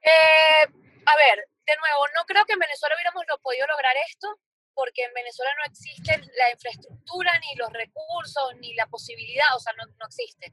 Eh, 0.03 0.86
a 1.07 1.17
ver, 1.17 1.39
de 1.67 1.77
nuevo, 1.77 2.07
no 2.15 2.25
creo 2.27 2.45
que 2.45 2.55
en 2.55 2.59
Venezuela 2.59 2.95
hubiéramos 2.95 3.25
podido 3.43 3.67
lograr 3.67 3.97
esto, 4.09 4.29
porque 4.75 5.05
en 5.05 5.15
Venezuela 5.15 5.53
no 5.57 5.65
existe 5.65 6.21
la 6.37 6.51
infraestructura, 6.51 7.33
ni 7.41 7.57
los 7.57 7.73
recursos, 7.73 8.55
ni 8.61 8.75
la 8.75 8.87
posibilidad, 8.87 9.49
o 9.57 9.61
sea, 9.61 9.73
no, 9.75 9.87
no 9.87 10.07
existe. 10.07 10.53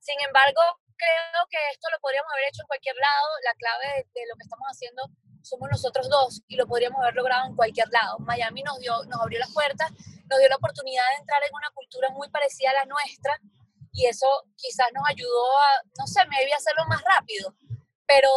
Sin 0.00 0.20
embargo, 0.20 0.60
creo 1.00 1.42
que 1.48 1.58
esto 1.72 1.88
lo 1.90 2.00
podríamos 2.00 2.30
haber 2.32 2.48
hecho 2.48 2.62
en 2.62 2.68
cualquier 2.68 2.96
lado. 2.96 3.26
La 3.44 3.54
clave 3.54 4.06
de, 4.12 4.22
lo 4.28 4.36
que 4.36 4.44
estamos 4.44 4.68
haciendo 4.68 5.02
somos 5.42 5.68
nosotros 5.70 6.08
dos 6.08 6.42
y 6.48 6.56
lo 6.56 6.66
podríamos 6.66 7.00
haber 7.00 7.14
logrado 7.14 7.46
en 7.46 7.56
cualquier 7.56 7.88
lado. 7.88 8.18
Miami 8.20 8.62
nos, 8.62 8.78
dio, 8.80 8.92
nos 9.08 9.20
abrió 9.20 9.38
las 9.38 9.52
puertas, 9.52 9.90
nos 10.28 10.38
dio 10.38 10.48
la 10.48 10.56
oportunidad 10.56 11.04
de 11.12 11.20
entrar 11.20 11.42
en 11.42 11.54
una 11.54 11.70
cultura 11.70 12.10
muy 12.10 12.28
parecida 12.28 12.70
a 12.70 12.84
la 12.84 12.84
nuestra 12.84 13.38
y 13.92 14.06
eso 14.06 14.26
quizás 14.56 14.88
nos 14.94 15.04
ayudó 15.08 15.58
a, 15.58 15.82
no 15.98 16.06
sé, 16.06 16.24
me 16.26 16.38
debía 16.38 16.56
hacerlo 16.56 16.84
más 16.86 17.02
rápido. 17.02 17.56
Pero 18.10 18.30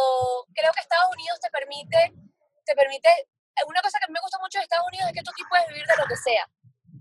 creo 0.54 0.70
que 0.70 0.86
Estados 0.86 1.10
Unidos 1.10 1.40
te 1.42 1.50
permite, 1.50 2.14
te 2.64 2.74
permite 2.78 3.10
una 3.66 3.82
cosa 3.82 3.98
que 3.98 4.06
me 4.12 4.22
gusta 4.22 4.38
mucho 4.38 4.58
de 4.58 4.64
Estados 4.70 4.86
Unidos 4.86 5.10
es 5.10 5.14
que 5.14 5.22
tú 5.26 5.30
aquí 5.34 5.42
puedes 5.50 5.66
vivir 5.66 5.86
de 5.86 5.96
lo 5.96 6.06
que 6.06 6.16
sea, 6.16 6.46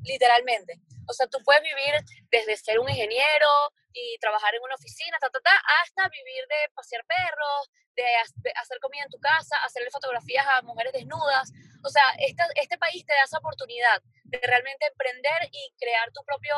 literalmente. 0.01 0.81
O 1.07 1.13
sea, 1.13 1.27
tú 1.27 1.37
puedes 1.45 1.61
vivir 1.61 1.93
desde 2.31 2.57
ser 2.57 2.79
un 2.79 2.89
ingeniero 2.89 3.49
y 3.93 4.17
trabajar 4.17 4.55
en 4.55 4.63
una 4.63 4.73
oficina, 4.73 5.17
ta, 5.21 5.29
ta, 5.29 5.39
ta, 5.41 5.53
hasta 5.81 6.09
vivir 6.09 6.45
de 6.49 6.69
pasear 6.73 7.05
perros, 7.05 7.69
de, 7.93 8.05
hacer 8.57 8.79
comida 8.81 9.03
en 9.03 9.13
tu 9.13 9.19
casa, 9.19 9.55
hacerle 9.65 9.91
fotografías 9.91 10.45
a 10.47 10.61
mujeres 10.63 10.93
desnudas. 10.93 11.51
O 11.85 11.89
sea, 11.89 12.03
este, 12.17 12.41
este 12.55 12.77
país 12.77 13.05
te 13.05 13.13
da 13.13 13.23
esa 13.23 13.37
oportunidad 13.37 14.01
de 14.25 14.39
realmente 14.41 14.87
emprender 14.87 15.49
y 15.51 15.73
crear 15.77 16.09
tu 16.11 16.23
propio 16.25 16.55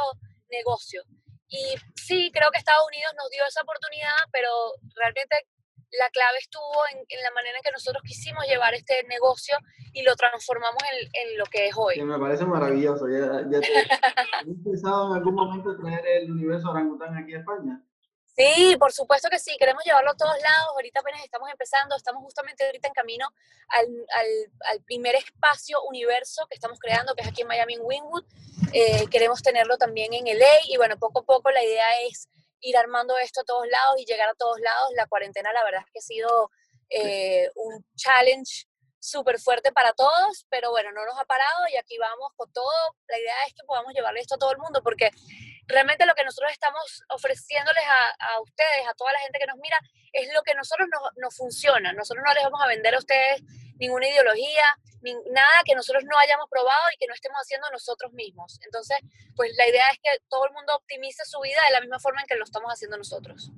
negocio. 0.47 1.03
Y 1.47 1.75
sí, 1.95 2.31
creo 2.33 2.51
que 2.51 2.57
Estados 2.57 2.87
Unidos 2.87 3.13
nos 3.17 3.29
dio 3.31 3.45
esa 3.45 3.61
oportunidad, 3.61 4.15
pero 4.31 4.49
realmente 4.95 5.47
la 5.99 6.09
clave 6.09 6.39
estuvo 6.39 6.83
en, 6.91 7.23
la 7.23 7.31
manera 7.31 7.57
en 7.57 7.63
que 7.63 7.71
nosotros 7.71 8.03
quisimos 8.05 8.45
llevar 8.45 8.73
este 8.73 9.03
negocio 9.03 9.57
y 9.93 10.03
lo 10.03 10.15
transformamos 10.15 10.81
en, 10.91 11.09
en 11.13 11.37
lo 11.37 11.45
que 11.45 11.67
es 11.67 11.75
hoy. 11.75 12.01
me 12.01 12.19
parece 12.19 12.45
maravilloso. 12.45 13.07
¿Ya, 13.07 13.43
ya 13.49 13.59
te, 13.59 13.67
¿Has 14.33 14.63
pensado 14.63 15.11
en 15.11 15.17
algún 15.17 15.35
momento 15.35 15.75
traer 15.77 16.05
el 16.05 16.31
universo 16.31 16.69
orangután 16.71 17.17
aquí 17.17 17.33
a 17.33 17.39
España? 17.39 17.81
Sí, 18.35 18.75
por 18.77 18.91
supuesto 18.91 19.29
que 19.29 19.39
sí, 19.39 19.55
queremos 19.57 19.81
llevarlo 19.85 20.11
a 20.11 20.17
todos 20.17 20.35
lados, 20.41 20.67
ahorita 20.75 20.99
apenas 20.99 21.23
estamos 21.23 21.49
empezando, 21.49 21.95
estamos 21.95 22.21
justamente 22.21 22.65
ahorita 22.65 22.89
en 22.89 22.93
camino 22.93 23.27
al, 23.69 23.85
al, 23.85 24.27
al 24.71 24.83
primer 24.83 25.15
espacio 25.15 25.81
universo 25.83 26.45
que 26.49 26.55
estamos 26.55 26.77
creando, 26.77 27.15
que 27.15 27.21
es 27.21 27.29
aquí 27.29 27.43
en 27.43 27.47
Miami, 27.47 27.75
en 27.75 27.81
Wynwood, 27.83 28.25
eh, 28.73 29.07
queremos 29.09 29.41
tenerlo 29.41 29.77
también 29.77 30.13
en 30.13 30.25
LA 30.25 30.67
y 30.67 30.75
bueno, 30.75 30.97
poco 30.97 31.19
a 31.19 31.23
poco 31.23 31.49
la 31.51 31.63
idea 31.63 31.87
es 32.09 32.27
ir 32.65 32.77
armando 32.77 33.17
esto 33.17 33.41
a 33.41 33.45
todos 33.45 33.67
lados 33.67 33.95
y 33.99 34.05
llegar 34.05 34.29
a 34.29 34.35
todos 34.35 34.59
lados. 34.59 34.91
La 34.95 35.07
cuarentena 35.07 35.53
la 35.53 35.63
verdad 35.63 35.81
es 35.85 35.91
que 35.91 35.99
ha 35.99 36.01
sido 36.01 36.49
eh, 36.89 37.49
un 37.55 37.85
challenge 37.95 38.65
súper 38.99 39.39
fuerte 39.39 39.71
para 39.71 39.93
todos, 39.93 40.47
pero 40.49 40.71
bueno, 40.71 40.91
no 40.91 41.05
nos 41.05 41.17
ha 41.19 41.25
parado 41.25 41.67
y 41.71 41.77
aquí 41.77 41.97
vamos 41.97 42.31
con 42.35 42.51
todo. 42.51 42.95
La 43.07 43.19
idea 43.19 43.35
es 43.47 43.53
que 43.53 43.65
podamos 43.67 43.93
llevarle 43.93 44.19
esto 44.19 44.35
a 44.35 44.39
todo 44.39 44.51
el 44.51 44.57
mundo 44.57 44.81
porque 44.81 45.11
realmente 45.67 46.05
lo 46.05 46.15
que 46.15 46.23
nosotros 46.23 46.51
estamos 46.51 47.03
ofreciéndoles 47.09 47.83
a, 47.85 48.41
ustedes, 48.41 48.87
a 48.89 48.93
toda 48.95 49.13
la 49.13 49.19
gente 49.19 49.39
que 49.39 49.47
nos 49.47 49.57
mira, 49.57 49.79
es 50.11 50.33
lo 50.33 50.41
que 50.41 50.55
nosotros 50.55 50.87
nos, 50.91 51.01
nos 51.17 51.35
funciona. 51.35 51.93
Nosotros 51.93 52.23
no 52.25 52.33
les 52.33 52.43
vamos 52.43 52.61
a 52.63 52.67
vender 52.67 52.95
a 52.95 52.99
ustedes 52.99 53.41
ninguna 53.79 54.07
ideología, 54.07 54.65
ni, 55.01 55.13
nada 55.13 55.57
que 55.65 55.75
nosotros 55.75 56.03
no 56.03 56.17
hayamos 56.17 56.49
probado 56.49 56.85
y 56.93 56.97
que 56.97 57.07
no 57.07 57.13
estemos 57.13 57.37
haciendo 57.37 57.67
nosotros 57.71 58.13
mismos. 58.13 58.59
Entonces, 58.65 58.97
pues 59.35 59.51
la 59.57 59.67
idea 59.67 59.83
es 59.91 59.99
que 60.01 60.23
todo 60.29 60.45
el 60.47 60.53
mundo 60.53 60.75
optimice 60.75 61.23
su 61.25 61.39
vida 61.41 61.59
de 61.67 61.73
la 61.73 61.81
misma 61.81 61.99
forma 61.99 62.21
en 62.21 62.27
que 62.27 62.35
lo 62.35 62.43
estamos 62.43 62.71
haciendo 62.71 62.97
nosotros. 62.97 63.51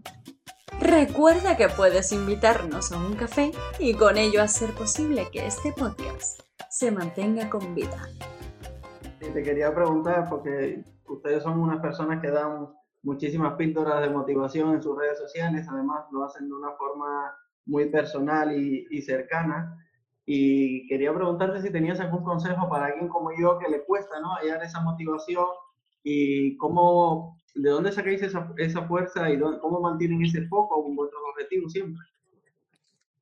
Recuerda 0.80 1.58
que 1.58 1.70
puedes 1.70 2.12
invitarnos 2.12 2.92
a 2.92 2.98
un 2.98 3.16
café 3.16 3.52
y 3.80 3.96
con 3.96 4.18
ello 4.18 4.44
hacer 4.44 4.74
posible 4.74 5.28
que 5.32 5.46
este 5.48 5.72
podcast 5.72 6.40
se 6.70 6.92
mantenga 6.92 7.50
con 7.50 7.74
vida. 7.74 7.98
te 9.20 9.44
quería 9.44 9.74
preguntar, 9.74 10.30
porque 10.30 10.84
ustedes 11.08 11.42
son 11.42 11.60
unas 11.60 11.82
personas 11.82 12.22
que 12.22 12.30
dan 12.30 12.70
muchísimas 13.02 13.56
píldoras 13.56 14.02
de 14.02 14.10
motivación 14.10 14.76
en 14.76 14.84
sus 14.84 14.98
redes 14.98 15.18
sociales, 15.18 15.66
además 15.70 16.06
lo 16.12 16.26
hacen 16.26 16.48
de 16.48 16.54
una 16.54 16.72
forma 16.74 17.36
muy 17.66 17.90
personal 17.90 18.52
y, 18.52 18.86
y 18.92 19.02
cercana. 19.02 19.76
Y 20.30 20.86
quería 20.88 21.14
preguntarte 21.14 21.62
si 21.62 21.72
tenías 21.72 22.02
algún 22.02 22.22
consejo 22.22 22.68
para 22.70 22.88
alguien 22.88 23.08
como 23.08 23.32
yo 23.40 23.58
que 23.60 23.70
le 23.70 23.86
cuesta, 23.86 24.20
¿no? 24.20 24.36
Hallar 24.36 24.62
esa 24.62 24.82
motivación 24.82 25.48
y 26.04 26.58
cómo, 26.58 27.40
de 27.56 27.70
dónde 27.70 27.94
sacáis 27.94 28.22
esa, 28.22 28.54
esa 28.58 28.86
fuerza 28.88 29.30
y 29.30 29.40
cómo 29.40 29.80
mantienen 29.80 30.26
ese 30.26 30.46
foco 30.48 30.84
con 30.84 30.98
vuestros 30.98 31.22
objetivos 31.32 31.72
siempre. 31.72 32.04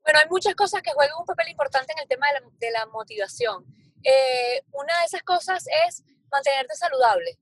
Bueno, 0.03 0.19
hay 0.19 0.29
muchas 0.29 0.55
cosas 0.55 0.81
que 0.81 0.91
juegan 0.93 1.15
un 1.19 1.25
papel 1.25 1.49
importante 1.49 1.93
en 1.93 2.01
el 2.01 2.07
tema 2.07 2.25
de 2.27 2.33
la, 2.39 2.47
de 2.57 2.71
la 2.71 2.85
motivación. 2.87 3.63
Eh, 4.03 4.63
una 4.71 4.99
de 4.99 5.05
esas 5.05 5.21
cosas 5.21 5.63
es 5.87 6.03
mantenerte 6.31 6.73
saludable 6.73 7.37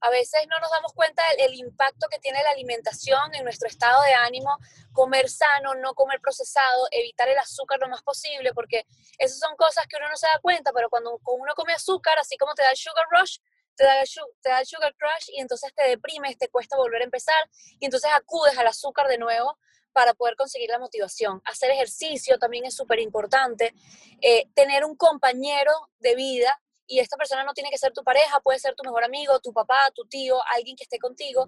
a 0.00 0.10
veces 0.10 0.40
no 0.48 0.58
nos 0.58 0.70
damos 0.70 0.92
cuenta 0.94 1.22
del, 1.38 1.54
impacto 1.54 2.06
que 2.10 2.18
tiene 2.18 2.42
la 2.42 2.50
alimentación 2.50 3.34
en 3.34 3.44
nuestro 3.44 3.68
estado 3.68 4.02
de 4.02 4.14
ánimo, 4.14 4.58
comer 4.92 5.28
sano, 5.28 5.74
no 5.74 5.94
comer 5.94 6.20
procesado, 6.20 6.86
evitar 6.90 7.28
el 7.28 7.38
azúcar 7.38 7.78
lo 7.80 7.88
más 7.88 8.02
posible, 8.02 8.52
porque 8.54 8.86
esas 9.18 9.38
son 9.38 9.54
cosas 9.56 9.86
que 9.86 9.96
uno 9.96 10.08
no 10.08 10.16
se 10.16 10.26
da 10.26 10.38
cuenta, 10.40 10.72
pero 10.72 10.88
cuando 10.88 11.20
uno 11.24 11.54
come 11.54 11.74
azúcar, 11.74 12.18
así 12.18 12.36
como 12.36 12.54
te 12.54 12.62
da 12.62 12.70
el 12.70 12.76
sugar 12.76 13.06
rush, 13.10 13.38
te 13.76 13.84
da, 13.84 14.00
el, 14.00 14.08
te 14.42 14.50
da 14.50 14.64
sugar 14.64 14.94
crush 14.96 15.30
y 15.34 15.40
entonces 15.40 15.72
te 15.74 15.88
deprimes, 15.88 16.36
te 16.38 16.48
cuesta 16.48 16.76
volver 16.76 17.02
a 17.02 17.04
empezar 17.04 17.48
y 17.78 17.84
entonces 17.84 18.10
acudes 18.14 18.56
al 18.58 18.66
azúcar 18.66 19.08
de 19.08 19.18
nuevo 19.18 19.58
para 19.92 20.14
poder 20.14 20.36
conseguir 20.36 20.70
la 20.70 20.78
motivación. 20.78 21.40
Hacer 21.44 21.70
ejercicio 21.70 22.38
también 22.38 22.64
es 22.64 22.74
súper 22.74 23.00
importante. 23.00 23.74
Eh, 24.20 24.48
tener 24.54 24.84
un 24.84 24.96
compañero 24.96 25.72
de 25.98 26.14
vida 26.14 26.60
y 26.90 26.98
esta 26.98 27.16
persona 27.16 27.44
no 27.44 27.54
tiene 27.54 27.70
que 27.70 27.78
ser 27.78 27.92
tu 27.92 28.02
pareja, 28.02 28.40
puede 28.40 28.58
ser 28.58 28.74
tu 28.74 28.82
mejor 28.82 29.04
amigo, 29.04 29.38
tu 29.38 29.52
papá, 29.52 29.78
tu 29.94 30.06
tío, 30.06 30.42
alguien 30.52 30.74
que 30.74 30.82
esté 30.82 30.98
contigo, 30.98 31.46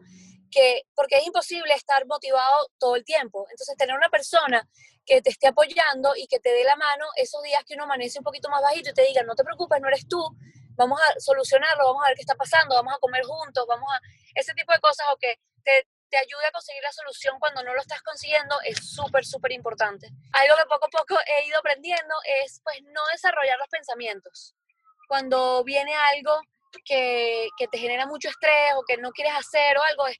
que, 0.49 0.84
porque 0.94 1.16
es 1.16 1.26
imposible 1.26 1.75
estar 1.75 2.06
motivado 2.06 2.68
todo 2.78 2.94
el 2.94 3.04
tiempo. 3.04 3.49
Entonces, 3.50 3.76
tener 3.76 3.96
una 3.96 4.08
persona 4.08 4.68
que 5.04 5.20
te 5.20 5.30
esté 5.30 5.49
apoyando 5.49 6.14
y 6.14 6.28
que 6.28 6.38
te 6.38 6.50
dé 6.50 6.62
la 6.62 6.76
mano 6.76 7.06
esos 7.16 7.42
días 7.42 7.64
que 7.64 7.75
uno 7.75 7.84
amanece 7.84 8.20
un 8.20 8.25
poquito 8.25 8.49
más 8.50 8.62
bajito 8.62 8.90
y 8.90 8.94
te 8.94 9.02
diga, 9.02 9.25
no 9.25 9.34
te 9.34 9.42
preocupes, 9.42 9.80
no 9.80 9.88
eres 9.88 10.06
tú, 10.06 10.22
vamos 10.76 11.00
a 11.08 11.18
solucionarlo, 11.18 11.87
vamos 11.87 12.04
a 12.04 12.08
ver 12.11 12.14
qué 12.14 12.22
está 12.22 12.37
pasando, 12.37 12.76
vamos 12.76 12.94
a 12.94 12.99
comer 13.00 13.25
juntos, 13.25 13.66
vamos 13.66 13.88
a... 13.92 13.99
Ese 14.37 14.54
tipo 14.54 14.72
de 14.72 14.78
cosas 14.78 15.04
o 15.12 15.16
que 15.16 15.40
te, 15.64 15.88
te 16.08 16.18
ayude 16.18 16.46
a 16.46 16.52
conseguir 16.52 16.84
la 16.84 16.92
solución 16.92 17.40
cuando 17.40 17.64
no 17.64 17.75
lo 17.75 17.80
estás 17.80 18.00
consiguiendo 18.02 18.61
es 18.62 18.78
súper, 18.94 19.25
súper 19.25 19.50
importante. 19.50 20.06
Algo 20.34 20.54
que 20.56 20.66
poco 20.66 20.87
a 20.87 20.88
poco 20.88 21.18
he 21.26 21.49
ido 21.49 21.58
aprendiendo 21.58 22.14
es 22.44 22.61
pues 22.62 22.78
no 22.94 23.00
desarrollar 23.11 23.58
los 23.58 23.68
pensamientos 23.68 24.54
cuando 25.12 25.62
viene 25.62 25.92
algo 25.95 26.40
que, 26.87 27.47
que, 27.59 27.69
te 27.69 27.76
genera 27.76 28.07
mucho 28.07 28.31
estrés 28.31 28.73
o 28.76 28.83
que 28.83 28.97
no 28.97 29.11
quieres 29.11 29.35
hacer 29.35 29.76
o 29.76 29.83
algo, 29.83 30.07
es, 30.07 30.16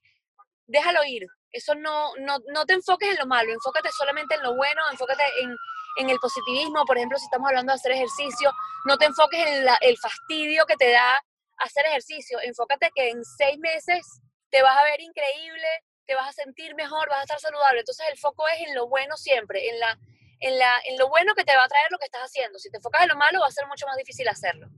déjalo 0.67 1.03
ir. 1.05 1.27
Eso 1.51 1.75
no, 1.75 2.13
no, 2.19 2.37
no 2.53 2.67
te 2.67 2.75
enfoques 2.75 3.09
en 3.09 3.17
lo 3.17 3.25
malo, 3.25 3.55
enfócate 3.55 3.89
solamente 3.91 4.35
en 4.35 4.43
lo 4.43 4.55
bueno, 4.55 4.83
enfócate 4.91 5.23
en, 5.41 5.57
en 5.97 6.11
el 6.11 6.19
positivismo. 6.19 6.85
Por 6.85 6.99
ejemplo, 6.99 7.17
si 7.17 7.25
estamos 7.25 7.49
hablando 7.49 7.73
de 7.73 7.77
hacer 7.77 7.93
ejercicio, 7.93 8.53
no 8.85 8.99
te 8.99 9.07
enfoques 9.07 9.41
en 9.41 9.67
el 9.81 9.97
fastidio 9.97 10.67
que 10.67 10.77
te 10.77 10.91
da 10.91 11.25
hacer 11.57 11.87
ejercicio. 11.87 12.39
Enfócate 12.43 12.91
que 12.95 13.09
en 13.09 13.25
seis 13.25 13.59
meses 13.61 14.21
te 14.51 14.61
vas 14.61 14.77
a 14.77 14.85
ver 14.85 15.01
increíble, 15.01 15.69
te 16.05 16.15
vas 16.15 16.29
a 16.29 16.33
sentir 16.33 16.75
mejor, 16.75 17.09
vas 17.09 17.21
a 17.21 17.23
estar 17.23 17.41
saludable. 17.41 17.81
Entonces 17.81 18.05
el 18.11 18.19
foco 18.19 18.47
es 18.49 18.69
en 18.69 18.75
lo 18.75 18.89
bueno 18.89 19.17
siempre, 19.17 19.71
en, 19.71 19.81
la, 19.81 19.99
en, 20.41 20.59
la, 20.59 20.83
en 20.85 20.99
lo 20.99 21.09
bueno 21.09 21.35
que 21.35 21.45
te 21.45 21.57
va 21.57 21.65
a 21.65 21.69
traer 21.69 21.87
lo 21.91 21.97
que 21.97 22.05
estás 22.05 22.25
haciendo. 22.25 22.59
Si 22.59 22.71
te 22.71 22.77
enfocas 22.77 23.05
en 23.05 23.09
lo 23.09 23.17
malo, 23.17 23.41
va 23.41 23.47
a 23.47 23.51
ser 23.51 23.67
mucho 23.69 23.87
más 23.87 23.97
difícil 23.97 24.29
hacerlo. 24.29 24.69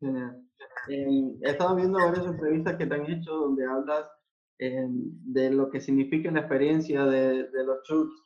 He 0.00 1.50
estado 1.50 1.76
viendo 1.76 1.98
varias 1.98 2.26
entrevistas 2.26 2.76
que 2.76 2.86
te 2.86 2.94
han 2.94 3.10
hecho 3.10 3.32
donde 3.32 3.64
hablas 3.64 4.06
eh, 4.58 4.86
de 4.88 5.50
lo 5.50 5.70
que 5.70 5.80
significa 5.80 6.30
la 6.30 6.40
experiencia 6.40 7.04
de, 7.04 7.48
de 7.50 7.64
los 7.64 7.82
shoots 7.86 8.24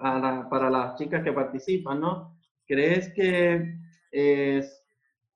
para 0.00 0.70
las 0.70 0.96
chicas 0.96 1.22
que 1.22 1.32
participan, 1.32 2.00
¿no? 2.00 2.36
¿Crees 2.66 3.12
que 3.14 3.76
es 4.10 4.82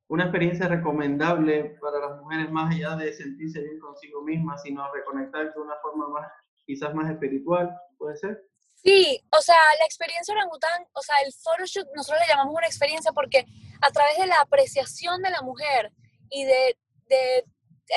una 0.09 0.25
experiencia 0.25 0.69
recomendable 0.69 1.77
para 1.81 1.99
las 2.01 2.21
mujeres 2.21 2.51
más 2.51 2.75
allá 2.75 2.97
de 2.97 3.13
sentirse 3.13 3.63
bien 3.63 3.79
consigo 3.81 4.23
mismas, 4.23 4.63
sino 4.63 4.91
reconectar 4.93 5.53
de 5.53 5.61
una 5.61 5.75
forma 5.83 6.09
más, 6.09 6.27
quizás 6.65 6.95
más 6.95 7.11
espiritual? 7.11 7.77
¿Puede 7.99 8.17
ser? 8.17 8.43
Sí, 8.87 9.21
o 9.37 9.43
sea, 9.43 9.57
la 9.81 9.85
experiencia 9.85 10.33
orangután, 10.33 10.87
o 10.93 11.03
sea, 11.03 11.17
el 11.19 11.33
photoshoot, 11.33 11.89
nosotros 11.97 12.21
le 12.21 12.29
llamamos 12.29 12.55
una 12.55 12.69
experiencia 12.69 13.11
porque 13.11 13.45
a 13.81 13.91
través 13.91 14.17
de 14.17 14.29
la 14.29 14.41
apreciación 14.41 15.23
de 15.23 15.31
la 15.31 15.43
mujer 15.43 15.91
y 16.31 16.45
de, 16.45 16.79
de 17.09 17.45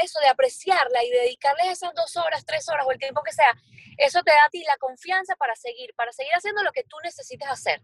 eso, 0.01 0.19
de 0.19 0.29
apreciarla 0.29 1.03
y 1.03 1.12
dedicarle 1.12 1.69
esas 1.69 1.93
dos 1.93 2.17
horas, 2.17 2.43
tres 2.43 2.67
horas 2.69 2.88
o 2.88 2.91
el 2.91 2.98
tiempo 2.98 3.22
que 3.22 3.34
sea, 3.34 3.53
eso 3.98 4.24
te 4.24 4.31
da 4.31 4.43
a 4.48 4.50
ti 4.50 4.63
la 4.63 4.77
confianza 4.77 5.36
para 5.36 5.55
seguir, 5.55 5.93
para 5.96 6.12
seguir 6.12 6.34
haciendo 6.34 6.63
lo 6.63 6.72
que 6.72 6.86
tú 6.86 6.98
necesites 7.03 7.48
hacer. 7.48 7.84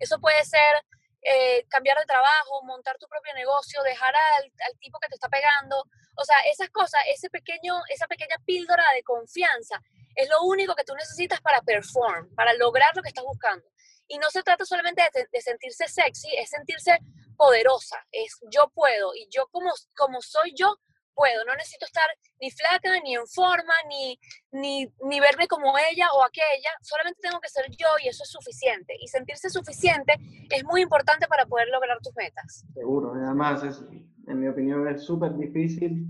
Eso 0.00 0.18
puede 0.18 0.42
ser 0.46 0.82
eh, 1.20 1.66
cambiar 1.68 1.98
de 1.98 2.06
trabajo, 2.06 2.62
montar 2.62 2.96
tu 2.96 3.06
propio 3.06 3.34
negocio, 3.34 3.82
dejar 3.82 4.14
al, 4.16 4.44
al, 4.44 4.78
tipo 4.78 4.98
que 4.98 5.08
te 5.08 5.16
está 5.16 5.28
pegando. 5.28 5.84
O 6.16 6.24
sea, 6.24 6.38
esas 6.50 6.70
cosas, 6.70 7.02
ese 7.08 7.28
pequeño, 7.28 7.74
esa 7.92 8.06
pequeña 8.06 8.36
píldora 8.46 8.84
de 8.94 9.02
confianza 9.02 9.82
es 10.16 10.28
lo 10.28 10.42
único 10.42 10.74
que 10.74 10.84
tú 10.84 10.94
necesitas 10.94 11.40
para 11.40 11.60
perform, 11.62 12.34
para 12.34 12.54
lograr 12.54 12.96
lo 12.96 13.02
que 13.02 13.08
estás 13.08 13.24
buscando. 13.24 13.64
Y 14.08 14.18
no 14.18 14.30
se 14.30 14.42
trata 14.42 14.64
solamente 14.64 15.02
de, 15.14 15.28
de 15.30 15.40
sentirse 15.40 15.86
sexy, 15.88 16.28
es 16.36 16.50
sentirse 16.50 16.98
poderosa, 17.36 17.98
es 18.10 18.38
yo 18.50 18.70
puedo 18.74 19.14
y 19.14 19.28
yo 19.30 19.46
como, 19.50 19.70
como 19.94 20.20
soy 20.22 20.54
yo, 20.56 20.76
puedo, 21.16 21.44
no 21.46 21.54
necesito 21.56 21.86
estar 21.86 22.04
ni 22.40 22.50
flaca, 22.50 23.00
ni 23.02 23.14
en 23.14 23.26
forma, 23.26 23.72
ni, 23.88 24.20
ni, 24.52 24.86
ni, 25.08 25.18
verme 25.18 25.48
como 25.48 25.72
ella 25.78 26.06
o 26.12 26.22
aquella, 26.22 26.70
solamente 26.82 27.20
tengo 27.22 27.40
que 27.40 27.48
ser 27.48 27.64
yo 27.70 27.88
y 28.04 28.08
eso 28.08 28.22
es 28.22 28.30
suficiente. 28.30 28.94
Y 29.00 29.08
sentirse 29.08 29.48
suficiente 29.48 30.14
es 30.50 30.62
muy 30.64 30.82
importante 30.82 31.26
para 31.26 31.46
poder 31.46 31.68
lograr 31.68 31.98
tus 32.02 32.14
metas. 32.14 32.66
Seguro, 32.74 33.14
además, 33.14 33.64
es, 33.64 33.82
en 34.28 34.40
mi 34.40 34.46
opinión, 34.46 34.86
es 34.88 35.02
súper 35.04 35.34
difícil, 35.36 36.06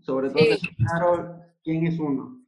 sobre 0.00 0.28
todo 0.28 0.56
sí. 0.60 0.76
claro 0.76 1.40
quién 1.64 1.86
es 1.86 1.98
uno, 1.98 2.41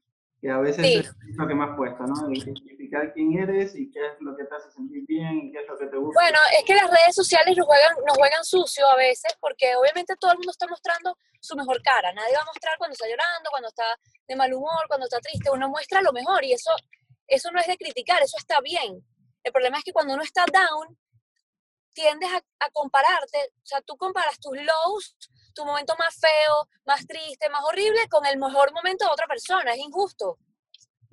que 0.45 0.51
a 0.51 0.59
veces 0.59 0.85
sí. 0.85 0.97
es 0.97 1.37
lo 1.39 1.49
que 1.49 1.55
más 1.55 1.75
cuesta, 1.75 2.05
¿no? 2.05 2.31
Identificar 2.31 3.15
quién 3.15 3.33
eres 3.33 3.75
y 3.75 3.91
qué 3.91 3.99
es 3.99 4.21
lo 4.21 4.37
que 4.37 4.45
te 4.45 4.55
hace 4.55 4.71
sentir 4.71 5.03
bien 5.07 5.39
y 5.39 5.51
qué 5.51 5.63
es 5.63 5.67
lo 5.67 5.79
que 5.79 5.87
te 5.87 5.97
gusta. 5.97 6.21
Bueno, 6.21 6.39
es 6.53 6.65
que 6.67 6.75
las 6.75 6.85
redes 6.85 7.15
sociales 7.15 7.57
nos 7.57 7.65
juegan, 7.65 7.97
nos 8.07 8.15
juegan 8.19 8.45
sucio 8.45 8.87
a 8.87 8.95
veces 8.97 9.33
porque 9.41 9.75
obviamente 9.75 10.15
todo 10.21 10.33
el 10.33 10.37
mundo 10.37 10.51
está 10.53 10.67
mostrando 10.69 11.17
su 11.41 11.57
mejor 11.57 11.81
cara. 11.81 12.13
Nadie 12.13 12.35
va 12.35 12.43
a 12.43 12.53
mostrar 12.53 12.77
cuando 12.77 12.93
está 12.93 13.09
llorando, 13.09 13.49
cuando 13.49 13.69
está 13.69 13.85
de 14.29 14.37
mal 14.37 14.53
humor, 14.53 14.85
cuando 14.87 15.07
está 15.07 15.19
triste. 15.21 15.49
Uno 15.51 15.71
muestra 15.71 16.03
lo 16.03 16.13
mejor 16.13 16.45
y 16.45 16.53
eso, 16.53 16.73
eso 17.27 17.51
no 17.51 17.59
es 17.59 17.67
de 17.67 17.79
criticar, 17.79 18.23
eso 18.23 18.37
está 18.37 18.61
bien. 18.61 19.03
El 19.43 19.51
problema 19.51 19.79
es 19.79 19.85
que 19.85 19.95
cuando 19.95 20.13
uno 20.13 20.23
está 20.23 20.45
down, 20.53 20.95
tiendes 21.95 22.31
a, 22.33 22.39
a 22.67 22.71
compararte, 22.71 23.39
o 23.63 23.67
sea, 23.67 23.81
tú 23.81 23.97
comparas 23.97 24.39
tus 24.39 24.57
lows, 24.57 25.17
tu 25.55 25.65
momento 25.65 25.95
más 25.99 26.17
feo, 26.21 26.69
más 26.85 27.07
triste, 27.07 27.49
más 27.49 27.63
horrible 27.65 28.09
con 28.11 28.27
el 28.27 28.37
mejor 28.39 28.73
momento 28.73 29.05
de 29.07 29.13
otra 29.13 29.27
persona, 29.27 29.73
es 29.73 29.79
injusto. 29.79 30.39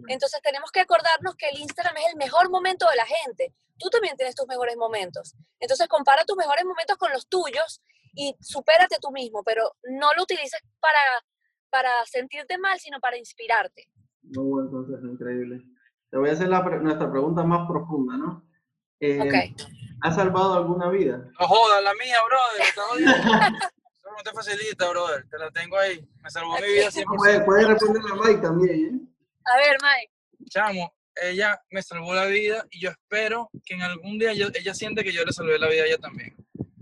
Entonces 0.07 0.41
tenemos 0.41 0.71
que 0.71 0.79
acordarnos 0.79 1.35
que 1.35 1.47
el 1.49 1.59
Instagram 1.59 1.95
es 1.97 2.07
el 2.09 2.15
mejor 2.17 2.49
momento 2.49 2.89
de 2.89 2.95
la 2.95 3.05
gente. 3.05 3.53
Tú 3.77 3.89
también 3.89 4.15
tienes 4.17 4.33
tus 4.35 4.47
mejores 4.47 4.75
momentos. 4.75 5.35
Entonces 5.59 5.87
compara 5.87 6.25
tus 6.25 6.35
mejores 6.37 6.65
momentos 6.65 6.97
con 6.97 7.11
los 7.11 7.27
tuyos 7.27 7.81
y 8.15 8.35
supérate 8.41 8.97
tú 8.99 9.11
mismo, 9.11 9.43
pero 9.43 9.75
no 9.83 10.11
lo 10.15 10.23
utilices 10.23 10.59
para, 10.79 10.99
para 11.69 12.03
sentirte 12.07 12.57
mal, 12.57 12.79
sino 12.79 12.99
para 12.99 13.17
inspirarte. 13.17 13.89
Muy 14.23 14.69
consejo, 14.71 15.05
increíble. 15.05 15.61
Te 16.09 16.17
voy 16.17 16.29
a 16.29 16.33
hacer 16.33 16.47
la, 16.49 16.63
pre- 16.63 16.79
nuestra 16.79 17.09
pregunta 17.11 17.43
más 17.43 17.67
profunda, 17.69 18.17
¿no? 18.17 18.43
Eh, 18.99 19.19
Ok. 19.21 19.67
¿Has 20.01 20.15
salvado 20.15 20.55
alguna 20.55 20.89
vida? 20.89 21.17
No 21.39 21.47
jodas, 21.47 21.83
la 21.83 21.93
mía, 21.93 22.17
brother. 22.27 22.67
Eso 22.67 24.11
no 24.17 24.23
te 24.23 24.31
facilita, 24.31 24.89
brother. 24.89 25.25
Te 25.29 25.37
la 25.37 25.51
tengo 25.51 25.77
ahí. 25.77 25.99
Me 26.21 26.29
salvó 26.29 26.55
mi 26.55 26.67
vida 26.73 26.89
100%. 26.89 27.05
Puedes 27.17 27.41
puede 27.43 27.67
responder 27.67 28.01
a 28.11 28.15
Mike 28.15 28.41
también, 28.41 28.85
¿eh? 28.85 28.99
A 29.45 29.57
ver, 29.57 29.77
Mike. 29.81 30.11
Chamo, 30.49 30.93
ella 31.21 31.59
me 31.69 31.81
salvó 31.83 32.13
la 32.13 32.25
vida 32.25 32.65
y 32.71 32.81
yo 32.81 32.89
espero 32.89 33.49
que 33.63 33.75
en 33.75 33.83
algún 33.83 34.17
día 34.17 34.33
yo- 34.33 34.47
ella 34.53 34.73
siente 34.73 35.03
que 35.03 35.11
yo 35.13 35.23
le 35.23 35.31
salvé 35.31 35.57
la 35.59 35.69
vida 35.69 35.83
a 35.83 35.85
ella 35.85 35.97
también. 35.97 36.35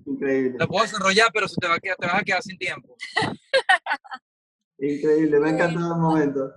Increíble. 0.06 0.56
La 0.58 0.66
puedo 0.68 0.84
desarrollar, 0.84 1.28
pero 1.34 1.48
se 1.48 1.56
te, 1.60 1.68
va 1.68 1.76
a 1.76 1.80
quedar, 1.80 1.98
te 1.98 2.06
vas 2.08 2.16
a 2.16 2.24
quedar 2.24 2.42
sin 2.42 2.58
tiempo. 2.58 2.96
Increíble, 4.80 5.40
me 5.40 5.50
ha 5.50 5.52
encantado 5.54 5.94
el 5.94 6.00
momento. 6.00 6.54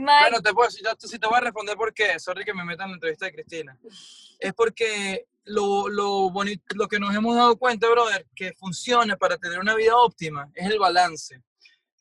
Mike, 0.00 0.20
Bueno, 0.30 0.42
te 0.42 0.52
puedo 0.52 0.68
ya 0.82 0.94
te- 0.94 1.06
sí 1.08 1.18
te 1.18 1.26
voy 1.26 1.36
a 1.36 1.40
responder 1.40 1.76
por 1.76 1.92
qué. 1.94 2.18
Sorry 2.18 2.44
que 2.44 2.54
me 2.54 2.64
metan 2.64 2.86
en 2.86 2.90
la 2.92 2.96
entrevista 2.96 3.26
de 3.26 3.32
Cristina. 3.32 3.78
Es 4.40 4.54
porque 4.54 5.26
lo, 5.44 5.88
lo, 5.88 6.30
bonito, 6.30 6.62
lo 6.74 6.88
que 6.88 6.98
nos 6.98 7.14
hemos 7.14 7.36
dado 7.36 7.56
cuenta, 7.58 7.90
brother, 7.90 8.26
que 8.34 8.52
funciona 8.54 9.16
para 9.16 9.36
tener 9.36 9.58
una 9.58 9.74
vida 9.74 9.94
óptima 9.96 10.50
es 10.54 10.66
el 10.70 10.78
balance. 10.78 11.42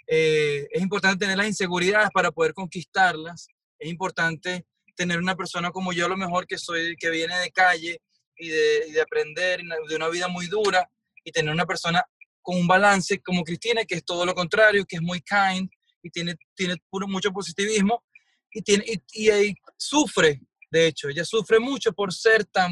Eh, 0.08 0.68
es 0.72 0.82
importante 0.82 1.26
tener 1.26 1.38
las 1.38 1.48
inseguridades 1.48 2.10
para 2.14 2.32
poder 2.32 2.54
conquistarlas. 2.54 3.48
Es 3.78 3.90
importante 3.90 4.66
tener 4.96 5.20
una 5.20 5.36
persona 5.36 5.72
como 5.72 5.92
yo, 5.92 6.06
a 6.06 6.10
lo 6.10 6.16
mejor 6.18 6.48
que 6.48 6.58
soy, 6.58 6.96
que 6.96 7.10
viene 7.10 7.38
de 7.40 7.52
calle 7.52 8.02
y 8.38 8.48
de, 8.50 8.86
y 8.88 8.92
de 8.94 9.02
aprender 9.02 9.62
de 9.90 9.96
una 9.96 10.08
vida 10.08 10.28
muy 10.30 10.48
dura, 10.48 10.90
y 11.24 11.32
tener 11.32 11.54
una 11.54 11.66
persona 11.66 12.04
con 12.42 12.58
un 12.58 12.68
balance 12.68 13.22
como 13.22 13.44
Cristina, 13.44 13.84
que 13.86 13.96
es 13.96 14.06
todo 14.06 14.26
lo 14.26 14.34
contrario, 14.34 14.86
que 14.88 14.96
es 14.96 15.02
muy 15.02 15.22
kind 15.22 15.70
y 16.04 16.10
tiene, 16.10 16.36
tiene 16.56 16.76
puro, 16.90 17.08
mucho 17.08 17.32
positivismo 17.32 18.04
y, 18.52 18.62
tiene, 18.62 18.84
y, 18.88 19.24
y 19.24 19.30
ahí 19.30 19.54
sufre, 19.78 20.42
de 20.72 20.88
hecho, 20.88 21.10
ella 21.10 21.26
sufre 21.26 21.60
mucho 21.60 21.92
por 21.94 22.14
ser 22.14 22.46
tan... 22.46 22.72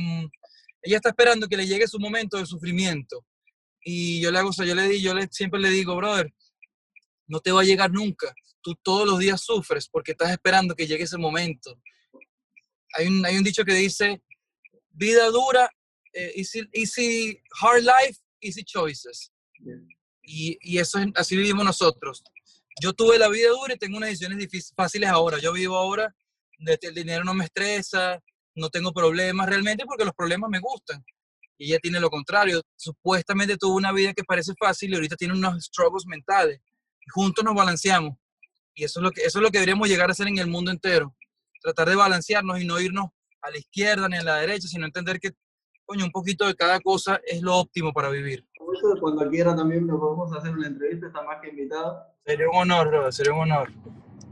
Ella 0.82 0.98
está 0.98 1.10
esperando 1.10 1.48
que 1.48 1.58
le 1.58 1.66
llegue 1.68 1.88
su 1.88 2.00
momento 2.00 2.38
de 2.38 2.46
sufrimiento. 2.46 3.26
Y 3.84 4.22
yo 4.22 4.32
le 4.32 4.40
hago, 4.40 4.50
o 4.50 4.54
sea, 4.54 4.66
yo 4.66 4.76
le, 4.76 4.88
di- 4.88 5.02
yo 5.02 5.14
le 5.14 5.28
siempre 5.32 5.60
le 5.60 5.70
digo, 5.70 5.96
brother, 5.96 6.32
no 7.28 7.40
te 7.40 7.52
va 7.52 7.62
a 7.62 7.66
llegar 7.66 7.92
nunca. 7.92 8.34
Tú 8.62 8.76
todos 8.84 9.08
los 9.08 9.18
días 9.20 9.42
sufres 9.42 9.90
porque 9.90 10.12
estás 10.12 10.32
esperando 10.32 10.76
que 10.76 10.86
llegue 10.88 11.04
ese 11.04 11.18
momento. 11.18 11.82
Hay 12.94 13.08
un, 13.08 13.26
hay 13.26 13.38
un 13.38 13.44
dicho 13.44 13.66
que 13.66 13.74
dice, 13.74 14.22
vida 14.92 15.28
dura, 15.30 15.70
eh, 16.14 16.34
easy, 16.36 16.68
easy, 16.74 17.42
hard 17.62 17.82
life, 17.82 18.20
easy 18.40 18.64
choices. 18.64 19.32
Y, 20.22 20.58
y 20.62 20.78
eso 20.78 21.00
es, 21.00 21.08
así 21.16 21.36
vivimos 21.36 21.66
nosotros. 21.66 22.24
Yo 22.80 22.94
tuve 22.94 23.18
la 23.18 23.28
vida 23.28 23.50
dura 23.50 23.74
y 23.74 23.78
tengo 23.78 23.98
unas 23.98 24.10
decisiones 24.10 24.38
difíciles, 24.38 24.74
fáciles 24.76 25.10
ahora. 25.10 25.40
Yo 25.40 25.52
vivo 25.54 25.76
ahora, 25.76 26.14
el 26.60 26.94
dinero 26.94 27.24
no 27.24 27.34
me 27.34 27.46
estresa, 27.46 28.20
no 28.56 28.70
tengo 28.70 28.92
problemas 28.92 29.48
realmente 29.48 29.86
porque 29.86 30.06
los 30.06 30.14
problemas 30.14 30.50
me 30.50 30.60
gustan. 30.60 31.04
Y 31.58 31.70
ella 31.70 31.80
tiene 31.80 32.00
lo 32.00 32.10
contrario. 32.10 32.62
Supuestamente 32.76 33.58
tuvo 33.58 33.76
una 33.76 33.92
vida 33.92 34.14
que 34.14 34.24
parece 34.24 34.54
fácil 34.60 34.92
y 34.92 34.96
ahorita 34.96 35.16
tiene 35.16 35.34
unos 35.34 35.66
struggles 35.66 36.06
mentales. 36.06 36.60
Juntos 37.14 37.44
nos 37.44 37.56
balanceamos. 37.56 38.16
Y 38.76 38.84
eso 38.84 39.00
es 39.00 39.04
lo 39.04 39.12
que, 39.12 39.22
eso 39.22 39.40
es 39.40 39.44
lo 39.44 39.50
que 39.50 39.58
deberíamos 39.58 39.88
llegar 39.88 40.10
a 40.10 40.12
hacer 40.12 40.28
en 40.28 40.38
el 40.38 40.48
mundo 40.48 40.72
entero. 40.72 41.16
Tratar 41.62 41.90
de 41.90 41.96
balancearnos 41.96 42.62
y 42.62 42.66
no 42.66 42.80
irnos 42.80 43.08
a 43.42 43.50
la 43.50 43.58
izquierda 43.58 44.08
ni 44.08 44.18
a 44.18 44.24
la 44.24 44.38
derecha, 44.38 44.68
sino 44.68 44.86
entender 44.86 45.20
que, 45.20 45.32
coño, 45.86 46.06
un 46.06 46.12
poquito 46.12 46.46
de 46.46 46.56
cada 46.56 46.80
cosa 46.80 47.20
es 47.26 47.42
lo 47.42 47.56
óptimo 47.56 47.92
para 47.92 48.10
vivir. 48.10 48.47
Eso, 48.78 49.00
cuando 49.00 49.30
quiera 49.30 49.56
también 49.56 49.88
nos 49.88 50.00
podemos 50.00 50.34
hacer 50.36 50.52
una 50.52 50.68
entrevista, 50.68 51.08
está 51.08 51.22
más 51.24 51.42
que 51.42 51.50
invitado. 51.50 52.06
Sería 52.26 52.50
un 52.50 52.56
honor, 52.56 52.88
bro, 52.88 53.12
sería 53.12 53.34
un 53.34 53.40
honor. 53.42 53.70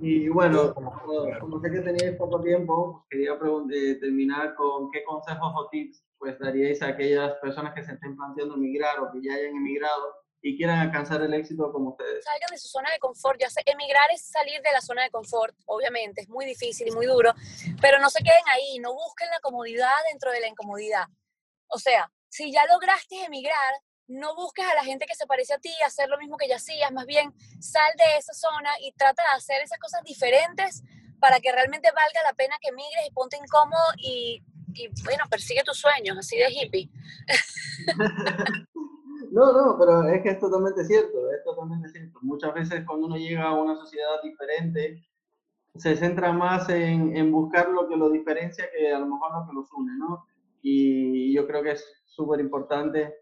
Y 0.02 0.28
bueno, 0.30 0.74
como, 0.74 0.92
como 1.40 1.60
sé 1.62 1.72
que 1.72 1.80
teníais 1.80 2.18
poco 2.18 2.42
tiempo, 2.42 3.06
pues 3.10 3.10
quería 3.10 3.34
eh, 3.72 3.96
terminar 3.96 4.56
con 4.56 4.92
qué 4.92 5.04
consejos 5.04 5.54
o 5.56 5.70
tips 5.70 6.04
pues 6.18 6.40
daríais 6.40 6.82
a 6.82 6.88
aquellas 6.88 7.34
personas 7.42 7.74
que 7.74 7.84
se 7.84 7.94
estén 7.94 8.16
planteando 8.16 8.56
emigrar 8.56 9.00
o 9.00 9.12
que 9.12 9.22
ya 9.22 9.34
hayan 9.34 9.56
emigrado 9.56 10.26
y 10.42 10.56
quieran 10.56 10.80
alcanzar 10.80 11.22
el 11.24 11.34
éxito 11.34 11.72
como 11.72 11.90
ustedes. 11.90 12.24
salgan 12.24 12.52
de 12.52 12.58
su 12.58 12.68
zona 12.68 12.92
de 12.92 13.00
confort. 13.00 13.40
Ya 13.40 13.50
sé, 13.50 13.62
emigrar 13.66 14.10
es 14.14 14.28
salir 14.28 14.62
de 14.62 14.72
la 14.72 14.82
zona 14.82 15.04
de 15.04 15.10
confort, 15.10 15.56
obviamente, 15.66 16.22
es 16.22 16.30
muy 16.30 16.46
difícil 16.46 16.88
y 16.88 16.92
muy 16.92 17.08
duro, 17.08 17.34
pero 17.82 18.00
no 18.00 18.10
se 18.10 18.24
queden 18.24 18.44
ahí, 18.54 18.80
no 18.80 18.94
busquen 18.94 19.30
la 19.30 19.40
comodidad 19.40 19.90
dentro 20.12 20.32
de 20.32 20.42
la 20.42 20.48
incomodidad. 20.48 21.06
O 21.68 21.80
sea, 21.80 22.12
si 22.30 22.52
ya 22.52 22.66
lograste 22.68 23.24
emigrar, 23.26 23.74
no 24.08 24.36
busques 24.36 24.66
a 24.66 24.76
la 24.76 24.84
gente 24.84 25.06
que 25.06 25.16
se 25.16 25.26
parece 25.26 25.54
a 25.54 25.60
ti, 25.60 25.72
hacer 25.86 26.10
lo 26.10 26.18
mismo 26.18 26.38
que 26.38 26.48
ya 26.48 26.58
hacías, 26.58 26.92
más 26.92 27.06
bien 27.06 27.34
sal 27.60 27.92
de 27.98 28.18
esa 28.18 28.34
zona 28.34 28.72
y 28.82 28.92
trata 28.94 29.24
de 29.24 29.38
hacer 29.38 29.62
esas 29.64 29.80
cosas 29.80 30.04
diferentes 30.04 30.84
para 31.20 31.40
que 31.40 31.52
realmente 31.52 31.90
valga 31.90 32.20
la 32.24 32.34
pena 32.34 32.56
que 32.62 32.70
emigres 32.70 33.08
y 33.08 33.14
ponte 33.14 33.38
incómodo 33.38 33.84
y, 33.98 34.44
y 34.74 34.90
bueno, 35.04 35.26
persigue 35.30 35.64
tus 35.64 35.78
sueños, 35.78 36.18
así 36.18 36.38
de 36.38 36.52
hippie. 36.52 36.90
No, 39.32 39.52
no, 39.52 39.78
pero 39.78 40.08
es 40.08 40.24
que 40.24 40.30
es 40.30 40.40
totalmente 40.40 40.86
cierto, 40.86 41.30
es 41.32 41.44
totalmente 41.44 41.90
cierto. 41.90 42.20
Muchas 42.22 42.54
veces 42.54 42.86
cuando 42.86 43.08
uno 43.08 43.18
llega 43.18 43.44
a 43.44 43.54
una 43.54 43.76
sociedad 43.76 44.22
diferente, 44.24 45.06
se 45.76 45.98
centra 45.98 46.32
más 46.32 46.70
en, 46.70 47.16
en 47.18 47.34
buscar 47.34 47.68
lo 47.68 47.86
que 47.90 47.98
lo 47.98 48.10
diferencia 48.10 48.66
que 48.72 48.94
a 48.94 49.00
lo 49.00 49.08
mejor 49.08 49.34
lo 49.34 49.46
que 49.46 49.54
los 49.54 49.74
une, 49.74 49.98
¿no? 49.98 50.26
Y 50.62 51.36
yo 51.36 51.46
creo 51.48 51.64
que 51.64 51.72
es 51.72 51.86
súper 52.06 52.40
importante 52.40 53.14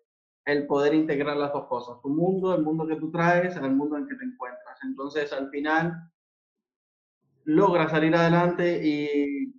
el 0.46 0.68
poder 0.68 0.94
integrar 0.94 1.38
las 1.38 1.54
dos 1.54 1.68
cosas, 1.68 2.02
tu 2.02 2.10
mundo, 2.10 2.54
el 2.54 2.64
mundo 2.64 2.86
que 2.86 2.98
tú 2.98 3.12
traes, 3.12 3.56
al 3.58 3.76
mundo 3.76 3.98
en 3.98 4.08
que 4.08 4.16
te 4.16 4.26
encuentras. 4.26 4.78
Entonces, 4.84 5.32
al 5.32 5.50
final, 5.50 6.12
logras 7.46 7.92
salir 7.92 8.16
adelante 8.16 8.82
y, 8.84 9.54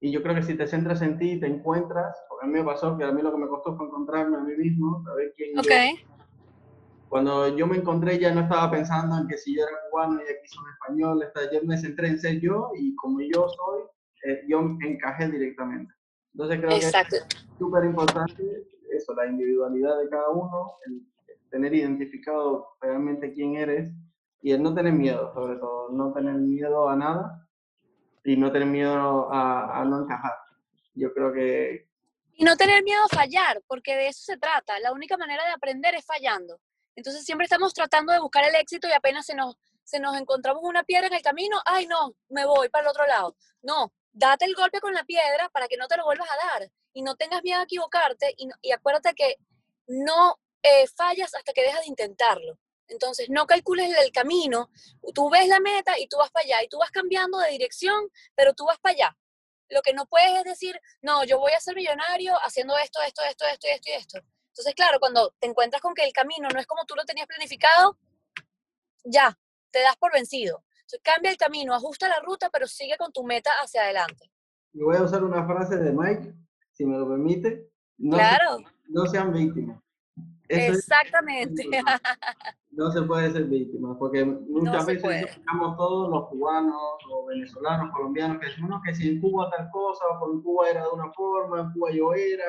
y 0.00 0.10
yo 0.12 0.22
creo 0.22 0.34
que 0.34 0.42
si 0.42 0.54
te 0.54 0.66
centras 0.66 1.02
en 1.02 1.18
ti, 1.18 1.38
te 1.38 1.46
encuentras, 1.46 2.16
porque 2.28 2.46
a 2.46 2.48
mí 2.48 2.54
me 2.54 2.64
pasó 2.64 2.96
que 2.96 3.04
a 3.04 3.12
mí 3.12 3.22
lo 3.22 3.32
que 3.32 3.38
me 3.38 3.48
costó 3.48 3.76
fue 3.76 3.86
encontrarme 3.86 4.36
a 4.36 4.40
mí 4.40 4.54
mismo, 4.56 5.02
saber 5.04 5.34
quién 5.36 5.54
yo 5.54 5.62
cuando 7.12 7.54
yo 7.58 7.66
me 7.66 7.76
encontré 7.76 8.18
ya 8.18 8.32
no 8.32 8.40
estaba 8.40 8.70
pensando 8.70 9.18
en 9.18 9.28
que 9.28 9.36
si 9.36 9.54
yo 9.54 9.64
era 9.64 9.76
cubano 9.90 10.18
y 10.18 10.22
aquí 10.22 10.48
soy 10.48 10.64
español, 10.72 11.22
yo 11.52 11.60
me 11.64 11.76
centré 11.76 12.08
en 12.08 12.18
ser 12.18 12.40
yo 12.40 12.70
y 12.74 12.96
como 12.96 13.20
yo 13.20 13.48
soy, 13.50 13.82
eh, 14.24 14.46
yo 14.48 14.60
encajé 14.80 15.28
directamente. 15.30 15.92
Entonces 16.32 16.58
creo 16.58 16.70
Exacto. 16.70 17.16
que 17.28 17.36
es 17.36 17.58
súper 17.58 17.84
importante 17.84 18.64
eso, 18.96 19.14
la 19.14 19.26
individualidad 19.26 19.98
de 19.98 20.08
cada 20.08 20.28
uno, 20.30 20.76
el 20.86 21.02
tener 21.50 21.74
identificado 21.74 22.76
realmente 22.80 23.32
quién 23.32 23.56
eres 23.56 23.92
y 24.40 24.52
el 24.52 24.62
no 24.62 24.74
tener 24.74 24.92
miedo, 24.92 25.32
sobre 25.34 25.56
todo, 25.56 25.90
no 25.90 26.12
tener 26.12 26.34
miedo 26.34 26.88
a 26.88 26.96
nada 26.96 27.48
y 28.24 28.36
no 28.36 28.50
tener 28.50 28.68
miedo 28.68 29.32
a, 29.32 29.80
a 29.80 29.84
no 29.84 30.02
encajar. 30.02 30.32
Yo 30.94 31.12
creo 31.12 31.32
que 31.32 31.88
Y 32.34 32.44
no 32.44 32.56
tener 32.56 32.82
miedo 32.82 33.02
a 33.04 33.14
fallar, 33.14 33.62
porque 33.66 33.94
de 33.94 34.08
eso 34.08 34.22
se 34.24 34.38
trata. 34.38 34.78
La 34.80 34.92
única 34.92 35.16
manera 35.16 35.44
de 35.44 35.52
aprender 35.52 35.94
es 35.94 36.04
fallando. 36.04 36.60
Entonces 36.96 37.24
siempre 37.24 37.44
estamos 37.44 37.72
tratando 37.72 38.12
de 38.12 38.20
buscar 38.20 38.44
el 38.44 38.54
éxito 38.54 38.88
y 38.88 38.92
apenas 38.92 39.26
se 39.26 39.34
nos, 39.34 39.56
se 39.84 40.00
nos 40.00 40.16
encontramos 40.16 40.62
una 40.64 40.82
piedra 40.84 41.06
en 41.06 41.14
el 41.14 41.22
camino, 41.22 41.60
ay 41.64 41.86
no, 41.86 42.14
me 42.28 42.44
voy 42.46 42.68
para 42.68 42.84
el 42.84 42.90
otro 42.90 43.06
lado. 43.06 43.36
No, 43.62 43.92
date 44.12 44.44
el 44.44 44.54
golpe 44.54 44.80
con 44.80 44.94
la 44.94 45.04
piedra 45.04 45.48
para 45.50 45.68
que 45.68 45.76
no 45.76 45.86
te 45.86 45.96
lo 45.96 46.04
vuelvas 46.04 46.28
a 46.30 46.58
dar 46.58 46.70
y 46.92 47.02
no 47.02 47.16
tengas 47.16 47.42
miedo 47.42 47.60
a 47.60 47.64
equivocarte 47.64 48.34
y, 48.36 48.48
y 48.62 48.72
acuérdate 48.72 49.14
que 49.14 49.36
no 49.86 50.38
eh, 50.62 50.86
fallas 50.88 51.34
hasta 51.34 51.52
que 51.52 51.62
dejas 51.62 51.80
de 51.80 51.88
intentarlo. 51.88 52.58
Entonces 52.88 53.28
no 53.30 53.46
calcules 53.46 53.96
el 53.98 54.12
camino, 54.12 54.70
tú 55.14 55.30
ves 55.30 55.48
la 55.48 55.60
meta 55.60 55.98
y 55.98 56.06
tú 56.08 56.18
vas 56.18 56.30
para 56.30 56.44
allá 56.44 56.62
y 56.62 56.68
tú 56.68 56.78
vas 56.78 56.90
cambiando 56.90 57.38
de 57.38 57.50
dirección, 57.50 58.08
pero 58.34 58.52
tú 58.54 58.66
vas 58.66 58.78
para 58.78 58.94
allá. 58.94 59.16
Lo 59.68 59.80
que 59.82 59.94
no 59.94 60.06
puedes 60.06 60.36
es 60.38 60.44
decir, 60.44 60.78
no, 61.00 61.24
yo 61.24 61.38
voy 61.38 61.52
a 61.52 61.60
ser 61.60 61.74
millonario 61.74 62.34
haciendo 62.42 62.76
esto, 62.76 63.00
esto, 63.02 63.22
esto, 63.22 63.46
esto, 63.46 63.66
esto 63.68 63.90
y 63.90 63.92
esto. 63.92 64.18
Entonces, 64.48 64.74
claro, 64.74 65.00
cuando 65.00 65.34
te 65.40 65.46
encuentras 65.46 65.80
con 65.80 65.94
que 65.94 66.04
el 66.04 66.12
camino 66.12 66.48
no 66.52 66.60
es 66.60 66.66
como 66.66 66.84
tú 66.84 66.94
lo 66.94 67.04
tenías 67.04 67.26
planificado, 67.26 67.98
ya, 69.04 69.38
te 69.70 69.80
das 69.80 69.96
por 69.96 70.12
vencido. 70.12 70.62
Entonces, 70.72 71.00
cambia 71.02 71.30
el 71.30 71.38
camino, 71.38 71.74
ajusta 71.74 72.06
la 72.06 72.20
ruta, 72.20 72.50
pero 72.50 72.66
sigue 72.66 72.98
con 72.98 73.12
tu 73.12 73.24
meta 73.24 73.50
hacia 73.62 73.82
adelante. 73.82 74.30
y 74.74 74.82
voy 74.82 74.96
a 74.96 75.02
usar 75.02 75.24
una 75.24 75.46
frase 75.46 75.78
de 75.78 75.90
Mike, 75.90 76.34
si 76.72 76.84
me 76.86 76.98
lo 76.98 77.08
permite. 77.08 77.70
No 77.98 78.16
se- 78.16 78.22
no 78.88 79.06
sean 79.06 79.32
víctimas. 79.32 79.80
Eso 80.48 80.72
es- 80.72 80.78
exactamente. 80.80 81.64
no 82.72 82.90
se 82.90 83.02
puede 83.02 83.30
ser 83.30 83.44
víctima, 83.44 83.98
porque 83.98 84.24
muchas 84.24 84.84
se 84.84 84.92
veces 84.94 85.02
estamos 85.36 85.76
todos 85.76 86.10
los 86.10 86.28
cubanos 86.28 86.74
o 87.10 87.26
venezolanos, 87.26 87.90
colombianos, 87.92 88.38
que 88.38 88.46
decimos 88.46 88.70
"No, 88.70 88.82
que 88.82 88.94
si 88.94 89.08
en 89.08 89.20
Cuba 89.20 89.50
tal 89.54 89.70
cosa, 89.70 90.04
o 90.20 90.32
en 90.32 90.42
Cuba 90.42 90.68
era 90.70 90.82
de 90.84 90.90
una 90.90 91.10
forma, 91.12 91.60
en 91.60 91.72
Cuba 91.72 91.90
yo 91.92 92.12
era, 92.14 92.44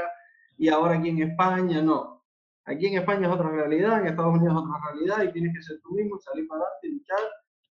y 0.57 0.69
ahora 0.69 0.95
aquí 0.97 1.09
en 1.09 1.21
España 1.29 1.81
no. 1.81 2.23
Aquí 2.65 2.87
en 2.87 2.97
España 2.99 3.27
es 3.27 3.33
otra 3.33 3.49
realidad, 3.49 3.99
en 3.99 4.07
Estados 4.07 4.35
Unidos 4.35 4.53
es 4.55 4.61
otra 4.63 4.91
realidad, 4.91 5.23
y 5.29 5.33
tienes 5.33 5.53
que 5.55 5.61
ser 5.61 5.79
tú 5.81 5.91
mismo, 5.93 6.17
salir 6.19 6.47
para 6.47 6.61
adelante, 6.61 6.87
luchar. 6.89 7.19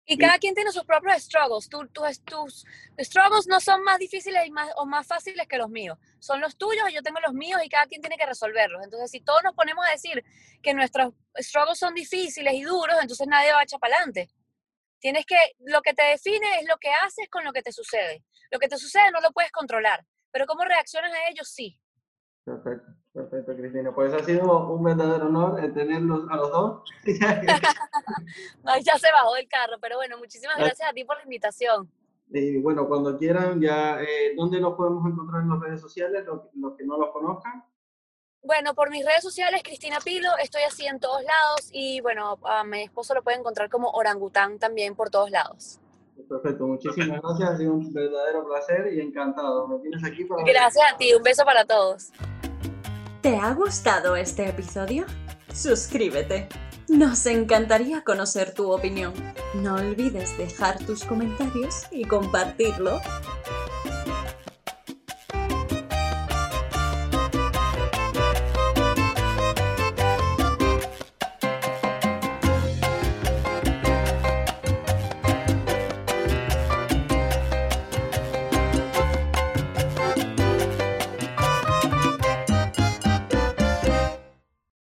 Y 0.08 0.16
cada 0.18 0.38
quien 0.38 0.54
tiene 0.54 0.70
sus 0.72 0.84
propios 0.84 1.20
struggles. 1.22 1.68
Tú- 1.68 1.88
tus, 1.88 2.20
tus 2.24 2.66
struggles 2.98 3.46
no 3.48 3.60
son 3.60 3.82
más 3.82 3.98
difíciles 3.98 4.46
y 4.46 4.50
más, 4.52 4.70
o 4.76 4.86
más 4.86 5.06
fáciles 5.06 5.46
que 5.48 5.58
los 5.58 5.68
míos. 5.68 5.98
Son 6.20 6.40
los 6.40 6.56
tuyos 6.56 6.88
y 6.90 6.94
yo 6.94 7.02
tengo 7.02 7.18
los 7.20 7.34
míos 7.34 7.60
y 7.64 7.68
cada 7.68 7.86
quien 7.86 8.00
tiene 8.00 8.16
que 8.16 8.26
resolverlos. 8.26 8.82
Entonces, 8.84 9.10
si 9.10 9.20
todos 9.20 9.42
nos 9.42 9.54
ponemos 9.54 9.84
a 9.86 9.90
decir 9.90 10.24
que 10.62 10.74
nuestros 10.74 11.12
struggles 11.38 11.78
son 11.78 11.94
difíciles 11.94 12.54
y 12.54 12.62
duros, 12.62 12.96
entonces 13.02 13.26
nadie 13.26 13.52
va 13.52 13.60
a 13.60 13.64
echar 13.64 13.80
para 13.80 13.96
adelante. 13.96 14.30
Tienes 15.00 15.26
que, 15.26 15.36
lo 15.60 15.82
que 15.82 15.94
te 15.94 16.02
define 16.04 16.60
es 16.60 16.68
lo 16.68 16.78
que 16.78 16.90
haces 16.92 17.28
con 17.30 17.44
lo 17.44 17.52
que 17.52 17.62
te 17.62 17.72
sucede. 17.72 18.24
Lo 18.50 18.58
que 18.58 18.68
te 18.68 18.78
sucede 18.78 19.10
no 19.12 19.20
lo 19.20 19.32
puedes 19.32 19.52
controlar, 19.52 20.04
pero 20.32 20.46
cómo 20.46 20.64
reaccionas 20.64 21.12
a 21.12 21.28
ello 21.28 21.44
sí. 21.44 21.78
Perfecto, 22.44 22.95
perfecto, 23.16 23.56
Cristina. 23.56 23.94
Pues 23.94 24.12
ha 24.12 24.22
sido 24.22 24.68
un 24.68 24.84
verdadero 24.84 25.26
honor 25.26 25.58
el 25.64 25.72
tenerlos 25.72 26.28
a 26.30 26.36
los 26.36 26.50
dos. 26.50 26.82
Ay, 28.64 28.82
ya 28.82 28.96
se 28.98 29.10
bajó 29.10 29.34
del 29.34 29.48
carro, 29.48 29.76
pero 29.80 29.96
bueno, 29.96 30.18
muchísimas 30.18 30.56
gracias 30.58 30.88
a 30.88 30.92
ti 30.92 31.04
por 31.04 31.16
la 31.16 31.24
invitación. 31.24 31.90
Y 32.30 32.58
bueno, 32.58 32.86
cuando 32.86 33.16
quieran, 33.16 33.60
ya, 33.60 34.00
eh, 34.02 34.34
¿dónde 34.36 34.60
los 34.60 34.74
podemos 34.74 35.10
encontrar 35.10 35.42
en 35.42 35.48
las 35.48 35.60
redes 35.60 35.80
sociales? 35.80 36.24
Los, 36.26 36.42
los 36.54 36.76
que 36.76 36.84
no 36.84 36.98
los 36.98 37.10
conozcan. 37.10 37.64
Bueno, 38.42 38.74
por 38.74 38.90
mis 38.90 39.04
redes 39.04 39.22
sociales, 39.22 39.62
Cristina 39.64 39.98
Pilo, 40.04 40.28
estoy 40.40 40.62
así 40.62 40.86
en 40.86 41.00
todos 41.00 41.22
lados 41.22 41.68
y 41.72 42.00
bueno, 42.00 42.38
a 42.44 42.62
mi 42.62 42.82
esposo 42.82 43.14
lo 43.14 43.22
puede 43.22 43.38
encontrar 43.38 43.68
como 43.68 43.90
orangután 43.90 44.58
también 44.58 44.94
por 44.94 45.10
todos 45.10 45.30
lados. 45.30 45.80
Perfecto, 46.28 46.66
muchísimas 46.66 47.20
gracias. 47.20 47.50
Ha 47.50 47.56
sido 47.58 47.72
un 47.74 47.92
verdadero 47.92 48.46
placer 48.46 48.92
y 48.92 49.00
encantado. 49.00 49.68
Me 49.68 49.78
tienes 49.80 50.04
aquí 50.04 50.24
para. 50.24 50.42
Gracias 50.44 50.92
a 50.92 50.96
ti, 50.96 51.12
un 51.14 51.22
beso 51.22 51.44
para 51.44 51.64
todos. 51.64 52.12
¿Te 53.26 53.38
ha 53.38 53.52
gustado 53.54 54.14
este 54.14 54.48
episodio? 54.48 55.04
Suscríbete. 55.52 56.48
Nos 56.86 57.26
encantaría 57.26 58.04
conocer 58.04 58.54
tu 58.54 58.70
opinión. 58.70 59.14
No 59.54 59.74
olvides 59.74 60.38
dejar 60.38 60.78
tus 60.86 61.02
comentarios 61.02 61.86
y 61.90 62.04
compartirlo. 62.04 63.00